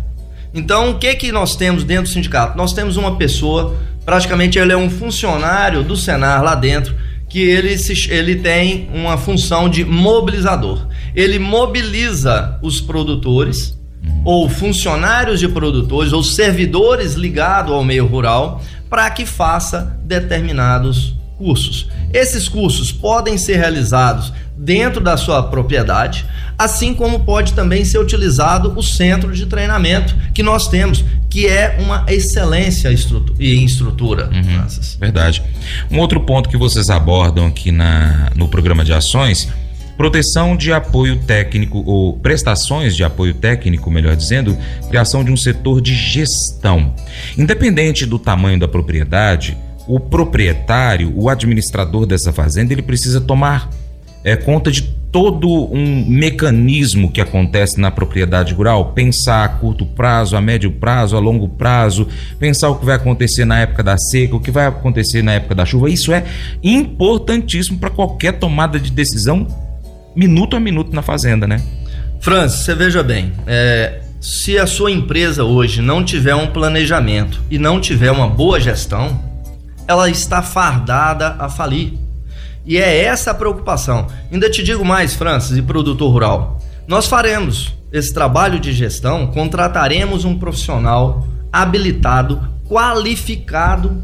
Então, 0.55 0.91
o 0.91 0.99
que 0.99 1.15
que 1.15 1.33
nós 1.33 1.57
temos 1.57 1.85
dentro 1.85 2.05
do 2.05 2.09
sindicato? 2.09 2.57
Nós 2.57 2.73
temos 2.73 2.97
uma 2.97 3.17
pessoa, 3.17 3.77
praticamente 4.05 4.59
ele 4.59 4.73
é 4.73 4.77
um 4.77 4.89
funcionário 4.89 5.83
do 5.83 5.97
Senar 5.97 6.43
lá 6.43 6.55
dentro, 6.55 6.95
que 7.37 7.43
ele, 7.43 7.77
se, 7.77 8.11
ele 8.11 8.37
tem 8.37 8.89
uma 8.95 9.19
função 9.19 9.69
de 9.69 9.85
mobilizador. 9.85 10.87
Ele 11.15 11.39
mobiliza 11.39 12.59
os 12.63 12.81
produtores, 12.81 13.79
ou 14.25 14.49
funcionários 14.49 15.39
de 15.39 15.47
produtores, 15.47 16.15
ou 16.15 16.23
servidores 16.23 17.13
ligados 17.13 17.75
ao 17.75 17.85
meio 17.85 18.07
rural, 18.07 18.63
para 18.89 19.11
que 19.11 19.27
faça 19.27 19.99
determinados 20.03 21.15
cursos. 21.37 21.91
Esses 22.13 22.49
cursos 22.49 22.93
podem 22.93 23.37
ser 23.37 23.57
realizados 23.57 24.33
dentro 24.57 25.03
da 25.03 25.17
sua 25.17 25.43
propriedade, 25.43 26.25
assim 26.59 26.95
como 26.95 27.21
pode 27.21 27.53
também 27.53 27.85
ser 27.85 27.99
utilizado 27.99 28.73
o 28.77 28.83
centro 28.83 29.33
de 29.35 29.47
treinamento 29.47 30.17
que 30.33 30.43
nós 30.43 30.67
temos, 30.69 31.05
que 31.29 31.47
é 31.47 31.77
uma 31.79 32.05
excelência 32.09 32.89
em 32.89 33.65
estrutura. 33.65 34.31
Uhum, 34.33 34.67
verdade. 34.99 35.43
Um 35.91 35.99
outro 35.99 36.21
ponto 36.21 36.49
que 36.49 36.57
vocês 36.57 36.89
abordam 36.89 37.47
aqui 37.47 37.71
na, 37.71 38.31
no 38.35 38.49
programa 38.49 38.85
de 38.85 38.93
ações 38.93 39.49
proteção 39.97 40.57
de 40.57 40.73
apoio 40.73 41.17
técnico 41.17 41.83
ou 41.87 42.19
prestações 42.19 42.95
de 42.95 43.03
apoio 43.03 43.35
técnico, 43.35 43.91
melhor 43.91 44.15
dizendo, 44.15 44.57
criação 44.89 45.25
de 45.25 45.33
um 45.33 45.37
setor 45.37 45.81
de 45.81 45.95
gestão. 45.95 46.95
Independente 47.37 48.05
do 48.05 48.19
tamanho 48.19 48.61
da 48.61 48.69
propriedade, 48.69 49.57
o 49.87 50.01
proprietário, 50.01 51.13
o 51.15 51.29
administrador 51.29 52.07
dessa 52.07 52.33
fazenda, 52.33 52.73
ele 52.73 52.83
precisa 52.83 53.21
tomar 53.21 53.71
é, 54.25 54.35
conta 54.35 54.71
de 54.71 54.83
todo 55.17 55.49
um 55.73 56.05
mecanismo 56.07 57.11
que 57.11 57.21
acontece 57.21 57.81
na 57.81 57.91
propriedade 57.91 58.53
rural, 58.53 58.93
pensar 58.93 59.45
a 59.45 59.49
curto 59.49 59.87
prazo, 59.87 60.37
a 60.37 60.41
médio 60.41 60.71
prazo, 60.71 61.17
a 61.17 61.21
longo 61.21 61.49
prazo, 61.49 62.07
pensar 62.39 62.69
o 62.69 62.77
que 62.77 62.85
vai 62.85 62.97
acontecer 62.97 63.45
na 63.45 63.61
época 63.61 63.83
da 63.83 63.97
seca, 63.97 64.37
o 64.37 64.41
que 64.41 64.51
vai 64.51 64.67
acontecer 64.67 65.23
na 65.23 65.33
época 65.33 65.55
da 65.55 65.65
chuva. 65.65 65.89
Isso 65.89 66.13
é 66.13 66.25
importantíssimo 66.63 67.79
para 67.79 67.89
qualquer 67.89 68.33
tomada 68.33 68.79
de 68.79 68.91
decisão, 68.91 69.47
minuto 70.15 70.57
a 70.57 70.61
minuto 70.61 70.93
na 70.93 71.03
fazenda, 71.03 71.47
né? 71.47 71.63
Francis, 72.21 72.61
você 72.61 72.75
veja 72.75 73.03
bem, 73.03 73.33
é, 73.47 74.01
se 74.21 74.59
a 74.59 74.67
sua 74.67 74.91
empresa 74.91 75.45
hoje 75.45 75.81
não 75.81 76.05
tiver 76.05 76.35
um 76.35 76.49
planejamento 76.49 77.41
e 77.51 77.59
não 77.59 77.81
tiver 77.81 78.11
uma 78.11 78.29
boa 78.29 78.59
gestão, 78.59 79.19
ela 79.87 80.09
está 80.09 80.43
fardada 80.43 81.37
a 81.39 81.49
falir. 81.49 81.95
E 82.65 82.77
é 82.79 83.05
essa 83.05 83.31
a 83.31 83.35
preocupação. 83.35 84.07
Ainda 84.33 84.51
te 84.51 84.63
digo 84.63 84.85
mais, 84.85 85.15
Francis, 85.15 85.57
e 85.57 85.63
produtor 85.63 86.11
rural. 86.11 86.61
Nós 86.89 87.07
faremos 87.07 87.73
esse 87.93 88.13
trabalho 88.13 88.59
de 88.59 88.73
gestão, 88.73 89.29
contrataremos 89.29 90.25
um 90.25 90.39
profissional 90.39 91.27
habilitado, 91.53 92.41
qualificado 92.69 94.03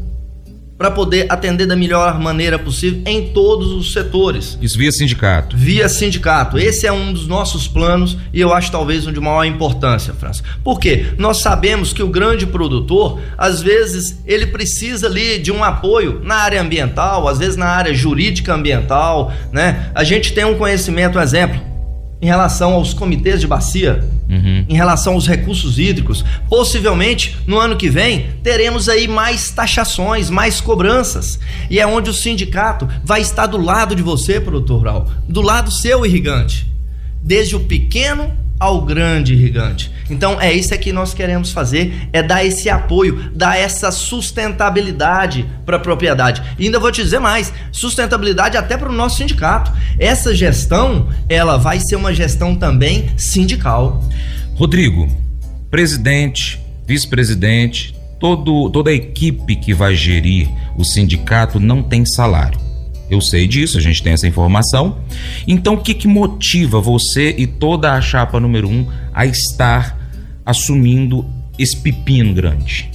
para 0.77 0.89
poder 0.91 1.27
atender 1.29 1.65
da 1.65 1.75
melhor 1.75 2.19
maneira 2.19 2.57
possível 2.57 3.01
em 3.05 3.29
todos 3.29 3.71
os 3.71 3.93
setores. 3.93 4.57
Isso 4.61 4.77
via 4.77 4.91
sindicato. 4.91 5.55
Via 5.55 5.87
sindicato. 5.87 6.57
Esse 6.57 6.87
é 6.87 6.91
um 6.91 7.13
dos 7.13 7.27
nossos 7.27 7.67
planos 7.67 8.17
e 8.33 8.41
eu 8.41 8.53
acho 8.53 8.71
talvez 8.71 9.05
um 9.05 9.11
de 9.11 9.19
maior 9.19 9.45
importância, 9.45 10.13
França. 10.13 10.43
Por 10.63 10.79
quê? 10.79 11.13
Nós 11.17 11.37
sabemos 11.37 11.93
que 11.93 12.01
o 12.01 12.07
grande 12.07 12.47
produtor, 12.47 13.19
às 13.37 13.61
vezes, 13.61 14.19
ele 14.25 14.47
precisa 14.47 15.07
ali 15.07 15.37
de 15.37 15.51
um 15.51 15.63
apoio 15.63 16.21
na 16.23 16.35
área 16.35 16.61
ambiental, 16.61 17.27
às 17.27 17.37
vezes 17.39 17.55
na 17.55 17.67
área 17.67 17.93
jurídica 17.93 18.53
ambiental, 18.53 19.31
né? 19.51 19.91
A 19.93 20.03
gente 20.03 20.33
tem 20.33 20.43
um 20.43 20.57
conhecimento, 20.57 21.17
um 21.17 21.21
exemplo, 21.21 21.61
em 22.21 22.25
relação 22.25 22.73
aos 22.73 22.93
comitês 22.93 23.41
de 23.41 23.47
bacia, 23.47 24.03
uhum. 24.33 24.65
em 24.67 24.75
relação 24.75 25.13
aos 25.13 25.27
recursos 25.27 25.77
hídricos. 25.79 26.23
Possivelmente, 26.49 27.37
no 27.45 27.59
ano 27.59 27.77
que 27.77 27.89
vem, 27.89 28.27
teremos 28.43 28.89
aí 28.89 29.07
mais 29.07 29.51
taxações, 29.51 30.29
mais 30.29 30.59
cobranças. 30.59 31.39
E 31.69 31.79
é 31.79 31.87
onde 31.87 32.09
o 32.09 32.13
sindicato 32.13 32.87
vai 33.03 33.21
estar 33.21 33.47
do 33.47 33.57
lado 33.57 33.95
de 33.95 34.01
você, 34.01 34.39
produtor 34.39 34.77
rural, 34.77 35.11
do 35.27 35.41
lado 35.41 35.71
seu 35.71 36.05
irrigante. 36.05 36.67
Desde 37.21 37.55
o 37.55 37.61
pequeno 37.61 38.42
ao 38.63 38.81
grande 38.81 39.33
irrigante. 39.33 39.91
Então 40.09 40.39
é 40.39 40.53
isso 40.53 40.77
que 40.77 40.93
nós 40.93 41.13
queremos 41.13 41.51
fazer, 41.51 42.07
é 42.13 42.23
dar 42.23 42.45
esse 42.45 42.69
apoio, 42.69 43.29
dar 43.35 43.57
essa 43.57 43.91
sustentabilidade 43.91 45.45
para 45.65 45.75
a 45.75 45.79
propriedade. 45.79 46.41
E 46.57 46.65
ainda 46.65 46.79
vou 46.79 46.91
te 46.91 47.03
dizer 47.03 47.19
mais, 47.19 47.51
sustentabilidade 47.73 48.55
até 48.55 48.77
para 48.77 48.89
o 48.89 48.93
nosso 48.93 49.17
sindicato. 49.17 49.71
Essa 49.99 50.33
gestão, 50.33 51.09
ela 51.27 51.57
vai 51.57 51.79
ser 51.79 51.97
uma 51.97 52.13
gestão 52.13 52.55
também 52.55 53.09
sindical. 53.17 54.01
Rodrigo, 54.55 55.09
presidente, 55.69 56.61
vice-presidente, 56.87 57.93
todo, 58.17 58.69
toda 58.69 58.91
a 58.91 58.93
equipe 58.93 59.57
que 59.57 59.73
vai 59.73 59.93
gerir 59.93 60.47
o 60.77 60.85
sindicato 60.85 61.59
não 61.59 61.83
tem 61.83 62.05
salário. 62.05 62.72
Eu 63.09 63.21
sei 63.21 63.47
disso, 63.47 63.77
a 63.77 63.81
gente 63.81 64.01
tem 64.01 64.13
essa 64.13 64.27
informação. 64.27 64.99
Então, 65.47 65.75
o 65.75 65.77
que, 65.81 65.93
que 65.93 66.07
motiva 66.07 66.79
você 66.79 67.35
e 67.37 67.45
toda 67.45 67.93
a 67.93 68.01
chapa 68.01 68.39
número 68.39 68.67
um 68.69 68.87
a 69.13 69.25
estar 69.25 69.97
assumindo 70.45 71.25
esse 71.57 71.77
pepino 71.77 72.33
grande? 72.33 72.89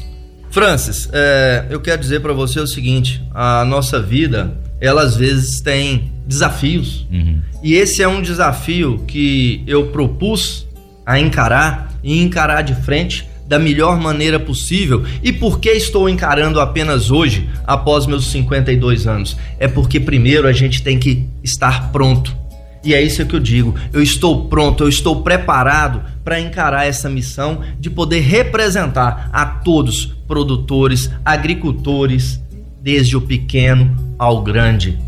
Francis, 0.51 1.09
é, 1.12 1.66
eu 1.71 1.81
quero 1.81 2.01
dizer 2.01 2.21
para 2.21 2.33
você 2.33 2.59
o 2.59 2.66
seguinte: 2.66 3.23
a 3.35 3.64
nossa 3.64 4.01
vida, 4.01 4.59
ela 4.81 5.03
às 5.03 5.16
vezes 5.16 5.61
tem 5.61 6.11
desafios. 6.27 7.07
Uhum. 7.12 7.40
E 7.62 7.75
esse 7.75 8.03
é 8.03 8.09
um 8.09 8.23
desafio 8.23 9.05
que 9.07 9.62
eu 9.66 9.88
propus 9.88 10.66
a 11.05 11.18
encarar 11.18 11.99
e 12.03 12.21
encarar 12.23 12.62
de 12.62 12.75
frente 12.75 13.27
da 13.48 13.58
melhor 13.58 13.98
maneira 13.98 14.38
possível. 14.38 15.04
E 15.22 15.32
por 15.32 15.58
que 15.58 15.70
estou 15.70 16.08
encarando 16.08 16.61
apenas 16.61 17.11
hoje, 17.11 17.48
após 17.66 18.06
meus 18.06 18.30
52 18.30 19.06
anos? 19.06 19.37
É 19.58 19.66
porque 19.66 19.98
primeiro 19.98 20.46
a 20.46 20.52
gente 20.52 20.82
tem 20.82 20.98
que 20.98 21.26
estar 21.42 21.90
pronto. 21.90 22.37
E 22.84 22.94
é 22.94 23.02
isso 23.02 23.24
que 23.26 23.34
eu 23.34 23.40
digo. 23.40 23.74
Eu 23.92 24.02
estou 24.02 24.48
pronto, 24.48 24.84
eu 24.84 24.88
estou 24.88 25.22
preparado 25.22 26.02
para 26.22 26.38
encarar 26.38 26.87
essa 26.87 27.08
missão 27.08 27.62
de 27.80 27.90
poder 27.90 28.20
representar 28.20 29.30
a 29.32 29.44
todos, 29.44 30.06
produtores, 30.28 31.11
agricultores, 31.24 32.40
desde 32.80 33.16
o 33.16 33.20
pequeno 33.20 34.14
ao 34.18 34.42
grande. 34.42 34.98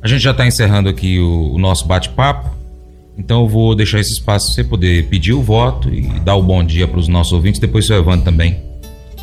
A 0.00 0.08
gente 0.08 0.22
já 0.22 0.30
está 0.30 0.46
encerrando 0.46 0.88
aqui 0.88 1.18
o, 1.18 1.52
o 1.54 1.58
nosso 1.58 1.86
bate-papo. 1.86 2.55
Então 3.18 3.42
eu 3.42 3.48
vou 3.48 3.74
deixar 3.74 3.98
esse 3.98 4.12
espaço 4.12 4.46
para 4.46 4.54
você 4.54 4.64
poder 4.64 5.06
pedir 5.08 5.32
o 5.32 5.42
voto 5.42 5.88
e 5.88 6.02
dar 6.20 6.34
o 6.34 6.42
bom 6.42 6.62
dia 6.62 6.86
para 6.86 6.98
os 6.98 7.08
nossos 7.08 7.32
ouvintes, 7.32 7.60
depois 7.60 7.84
o 7.84 7.88
seu 7.88 7.98
Evandro 7.98 8.24
também. 8.24 8.60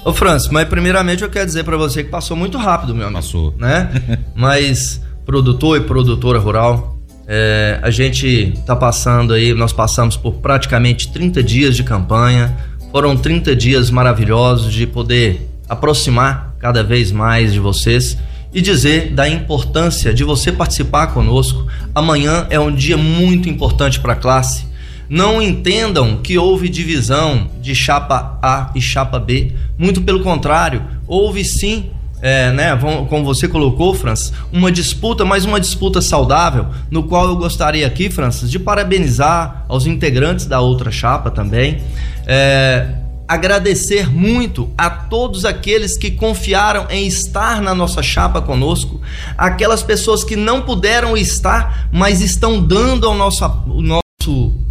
Ô 0.03 0.11
Francis, 0.11 0.49
mas 0.49 0.67
primeiramente 0.67 1.23
eu 1.23 1.29
quero 1.29 1.45
dizer 1.45 1.63
para 1.63 1.77
você 1.77 2.03
que 2.03 2.09
passou 2.09 2.35
muito 2.35 2.57
rápido, 2.57 2.93
meu 2.93 3.05
amigo. 3.05 3.21
Passou. 3.21 3.53
Né? 3.57 3.89
mas 4.35 5.01
produtor 5.25 5.77
e 5.77 5.81
produtora 5.81 6.39
rural, 6.39 6.97
é, 7.25 7.79
a 7.81 7.89
gente 7.89 8.53
tá 8.65 8.75
passando 8.75 9.33
aí, 9.33 9.53
nós 9.53 9.71
passamos 9.71 10.17
por 10.17 10.33
praticamente 10.35 11.11
30 11.11 11.41
dias 11.41 11.75
de 11.75 11.83
campanha. 11.83 12.55
Foram 12.91 13.15
30 13.15 13.55
dias 13.55 13.89
maravilhosos 13.89 14.73
de 14.73 14.85
poder 14.85 15.49
aproximar 15.69 16.55
cada 16.59 16.83
vez 16.83 17.11
mais 17.11 17.53
de 17.53 17.59
vocês 17.59 18.17
e 18.53 18.61
dizer 18.61 19.11
da 19.11 19.27
importância 19.27 20.13
de 20.13 20.23
você 20.23 20.51
participar 20.51 21.07
conosco. 21.07 21.65
Amanhã 21.93 22.45
é 22.49 22.59
um 22.59 22.73
dia 22.73 22.97
muito 22.97 23.49
importante 23.49 23.99
para 23.99 24.13
a 24.13 24.15
classe. 24.15 24.65
Não 25.09 25.41
entendam 25.41 26.17
que 26.17 26.37
houve 26.37 26.69
divisão 26.69 27.49
de 27.61 27.75
chapa 27.75 28.39
A 28.41 28.71
e 28.73 28.81
chapa 28.81 29.19
B. 29.19 29.51
Muito 29.77 30.01
pelo 30.01 30.21
contrário, 30.21 30.83
houve 31.07 31.43
sim, 31.43 31.89
é, 32.21 32.51
né, 32.51 32.77
como 33.09 33.25
você 33.25 33.47
colocou, 33.47 33.93
Francis, 33.93 34.31
uma 34.51 34.71
disputa, 34.71 35.25
mas 35.25 35.43
uma 35.43 35.59
disputa 35.59 35.99
saudável, 36.01 36.67
no 36.89 37.03
qual 37.03 37.27
eu 37.27 37.35
gostaria 37.35 37.85
aqui, 37.85 38.09
Francis, 38.09 38.49
de 38.49 38.57
parabenizar 38.57 39.65
aos 39.67 39.85
integrantes 39.85 40.45
da 40.45 40.61
outra 40.61 40.89
chapa 40.89 41.29
também. 41.29 41.81
É, 42.25 43.02
agradecer 43.33 44.09
muito 44.09 44.71
a 44.77 44.89
todos 44.89 45.45
aqueles 45.45 45.97
que 45.97 46.11
confiaram 46.11 46.85
em 46.89 47.07
estar 47.07 47.61
na 47.61 47.73
nossa 47.73 48.01
chapa 48.03 48.41
conosco, 48.41 49.01
aquelas 49.37 49.81
pessoas 49.81 50.23
que 50.23 50.35
não 50.35 50.61
puderam 50.61 51.17
estar, 51.17 51.89
mas 51.91 52.21
estão 52.21 52.61
dando 52.61 53.07
ao 53.07 53.15
nosso, 53.15 53.45
nosso 53.67 54.03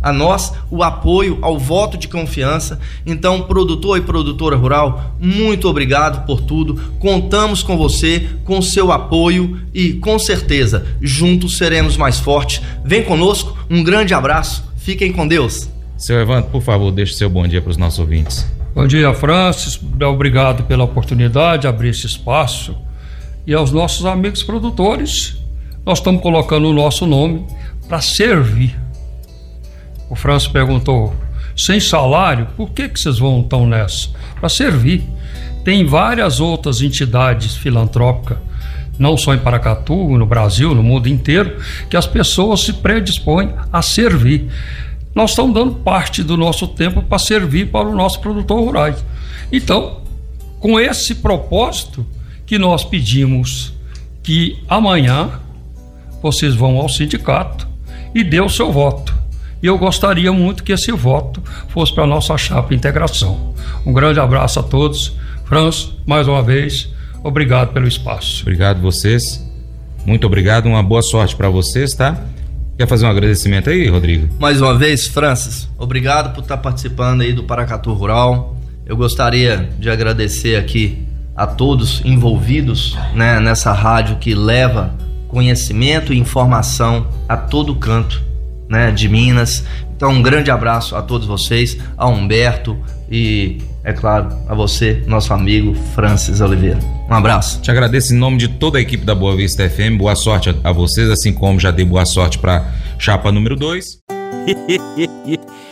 a 0.02 0.12
nós 0.12 0.52
o 0.70 0.82
apoio 0.82 1.38
ao 1.42 1.58
voto 1.58 1.98
de 1.98 2.08
confiança. 2.08 2.80
Então, 3.04 3.42
produtor 3.42 3.98
e 3.98 4.00
produtora 4.00 4.56
rural, 4.56 5.14
muito 5.20 5.68
obrigado 5.68 6.24
por 6.24 6.40
tudo. 6.40 6.80
Contamos 6.98 7.62
com 7.62 7.76
você, 7.76 8.28
com 8.44 8.62
seu 8.62 8.90
apoio 8.90 9.60
e 9.74 9.94
com 9.94 10.18
certeza 10.18 10.86
juntos 11.00 11.58
seremos 11.58 11.96
mais 11.96 12.18
fortes. 12.18 12.62
Vem 12.84 13.04
conosco, 13.04 13.56
um 13.68 13.82
grande 13.82 14.14
abraço. 14.14 14.64
Fiquem 14.76 15.12
com 15.12 15.28
Deus. 15.28 15.71
Seu 16.02 16.20
Evandro, 16.20 16.50
por 16.50 16.60
favor, 16.60 16.90
deixe 16.90 17.14
seu 17.14 17.30
bom 17.30 17.46
dia 17.46 17.62
para 17.62 17.70
os 17.70 17.76
nossos 17.76 18.00
ouvintes. 18.00 18.44
Bom 18.74 18.88
dia, 18.88 19.14
Francis. 19.14 19.80
Obrigado 20.04 20.64
pela 20.64 20.82
oportunidade 20.82 21.62
de 21.62 21.68
abrir 21.68 21.90
esse 21.90 22.08
espaço. 22.08 22.76
E 23.46 23.54
aos 23.54 23.70
nossos 23.70 24.04
amigos 24.04 24.42
produtores, 24.42 25.36
nós 25.86 25.98
estamos 25.98 26.20
colocando 26.20 26.68
o 26.68 26.72
nosso 26.72 27.06
nome 27.06 27.46
para 27.86 28.00
servir. 28.00 28.76
O 30.10 30.16
Francis 30.16 30.48
perguntou: 30.48 31.14
sem 31.56 31.78
salário, 31.78 32.48
por 32.56 32.70
que, 32.70 32.88
que 32.88 32.98
vocês 32.98 33.20
vão 33.20 33.40
tão 33.40 33.64
nessa? 33.64 34.08
Para 34.40 34.48
servir. 34.48 35.04
Tem 35.64 35.86
várias 35.86 36.40
outras 36.40 36.82
entidades 36.82 37.54
filantrópicas, 37.54 38.38
não 38.98 39.16
só 39.16 39.34
em 39.34 39.38
Paracatu, 39.38 40.18
no 40.18 40.26
Brasil, 40.26 40.74
no 40.74 40.82
mundo 40.82 41.08
inteiro, 41.08 41.58
que 41.88 41.96
as 41.96 42.08
pessoas 42.08 42.62
se 42.62 42.72
predispõem 42.72 43.54
a 43.72 43.80
servir 43.80 44.50
nós 45.14 45.30
estamos 45.30 45.54
dando 45.54 45.74
parte 45.76 46.22
do 46.22 46.36
nosso 46.36 46.68
tempo 46.68 47.02
para 47.02 47.18
servir 47.18 47.70
para 47.70 47.88
o 47.88 47.94
nosso 47.94 48.20
produtor 48.20 48.60
rural. 48.60 48.94
Então, 49.50 50.00
com 50.58 50.78
esse 50.80 51.16
propósito 51.16 52.06
que 52.46 52.58
nós 52.58 52.84
pedimos 52.84 53.72
que 54.22 54.62
amanhã 54.68 55.40
vocês 56.22 56.54
vão 56.54 56.78
ao 56.78 56.88
sindicato 56.88 57.66
e 58.14 58.22
dê 58.22 58.40
o 58.40 58.48
seu 58.48 58.70
voto. 58.70 59.12
E 59.62 59.66
eu 59.66 59.78
gostaria 59.78 60.32
muito 60.32 60.62
que 60.62 60.72
esse 60.72 60.90
voto 60.92 61.42
fosse 61.68 61.94
para 61.94 62.04
a 62.04 62.06
nossa 62.06 62.36
chapa 62.36 62.74
integração. 62.74 63.54
Um 63.84 63.92
grande 63.92 64.20
abraço 64.20 64.60
a 64.60 64.62
todos. 64.62 65.16
Franz, 65.44 65.92
mais 66.06 66.26
uma 66.26 66.42
vez, 66.42 66.88
obrigado 67.22 67.72
pelo 67.72 67.86
espaço. 67.86 68.42
Obrigado 68.42 68.80
vocês. 68.80 69.44
Muito 70.04 70.26
obrigado, 70.26 70.66
uma 70.66 70.82
boa 70.82 71.02
sorte 71.02 71.36
para 71.36 71.48
vocês, 71.48 71.94
tá? 71.94 72.24
Quer 72.76 72.88
fazer 72.88 73.06
um 73.06 73.10
agradecimento 73.10 73.68
aí, 73.68 73.88
Rodrigo? 73.88 74.28
Mais 74.40 74.60
uma 74.60 74.76
vez, 74.76 75.06
Francis, 75.06 75.68
obrigado 75.78 76.34
por 76.34 76.40
estar 76.40 76.56
participando 76.56 77.20
aí 77.20 77.32
do 77.32 77.44
Paracatu 77.44 77.92
Rural. 77.92 78.56
Eu 78.86 78.96
gostaria 78.96 79.68
de 79.78 79.90
agradecer 79.90 80.56
aqui 80.56 81.06
a 81.36 81.46
todos 81.46 82.02
envolvidos 82.04 82.96
né, 83.14 83.40
nessa 83.40 83.72
rádio 83.72 84.16
que 84.16 84.34
leva 84.34 84.94
conhecimento 85.28 86.12
e 86.12 86.18
informação 86.18 87.06
a 87.28 87.36
todo 87.36 87.74
canto 87.74 88.22
né, 88.68 88.90
de 88.90 89.08
Minas. 89.08 89.64
Então, 89.94 90.10
um 90.10 90.22
grande 90.22 90.50
abraço 90.50 90.96
a 90.96 91.02
todos 91.02 91.26
vocês, 91.26 91.76
a 91.96 92.08
Humberto 92.08 92.76
e, 93.10 93.58
é 93.84 93.92
claro, 93.92 94.28
a 94.48 94.54
você, 94.54 95.02
nosso 95.06 95.32
amigo 95.32 95.74
Francis 95.94 96.40
Oliveira. 96.40 96.80
Um 97.12 97.14
abraço. 97.14 97.60
Te 97.60 97.70
agradeço 97.70 98.14
em 98.14 98.16
nome 98.16 98.38
de 98.38 98.48
toda 98.48 98.78
a 98.78 98.80
equipe 98.80 99.04
da 99.04 99.14
Boa 99.14 99.36
Vista 99.36 99.68
FM. 99.68 99.98
Boa 99.98 100.14
sorte 100.14 100.56
a 100.64 100.72
vocês, 100.72 101.10
assim 101.10 101.30
como 101.30 101.60
já 101.60 101.70
dei 101.70 101.84
boa 101.84 102.06
sorte 102.06 102.38
para 102.38 102.72
chapa 102.98 103.30
número 103.30 103.54
2. 103.54 103.84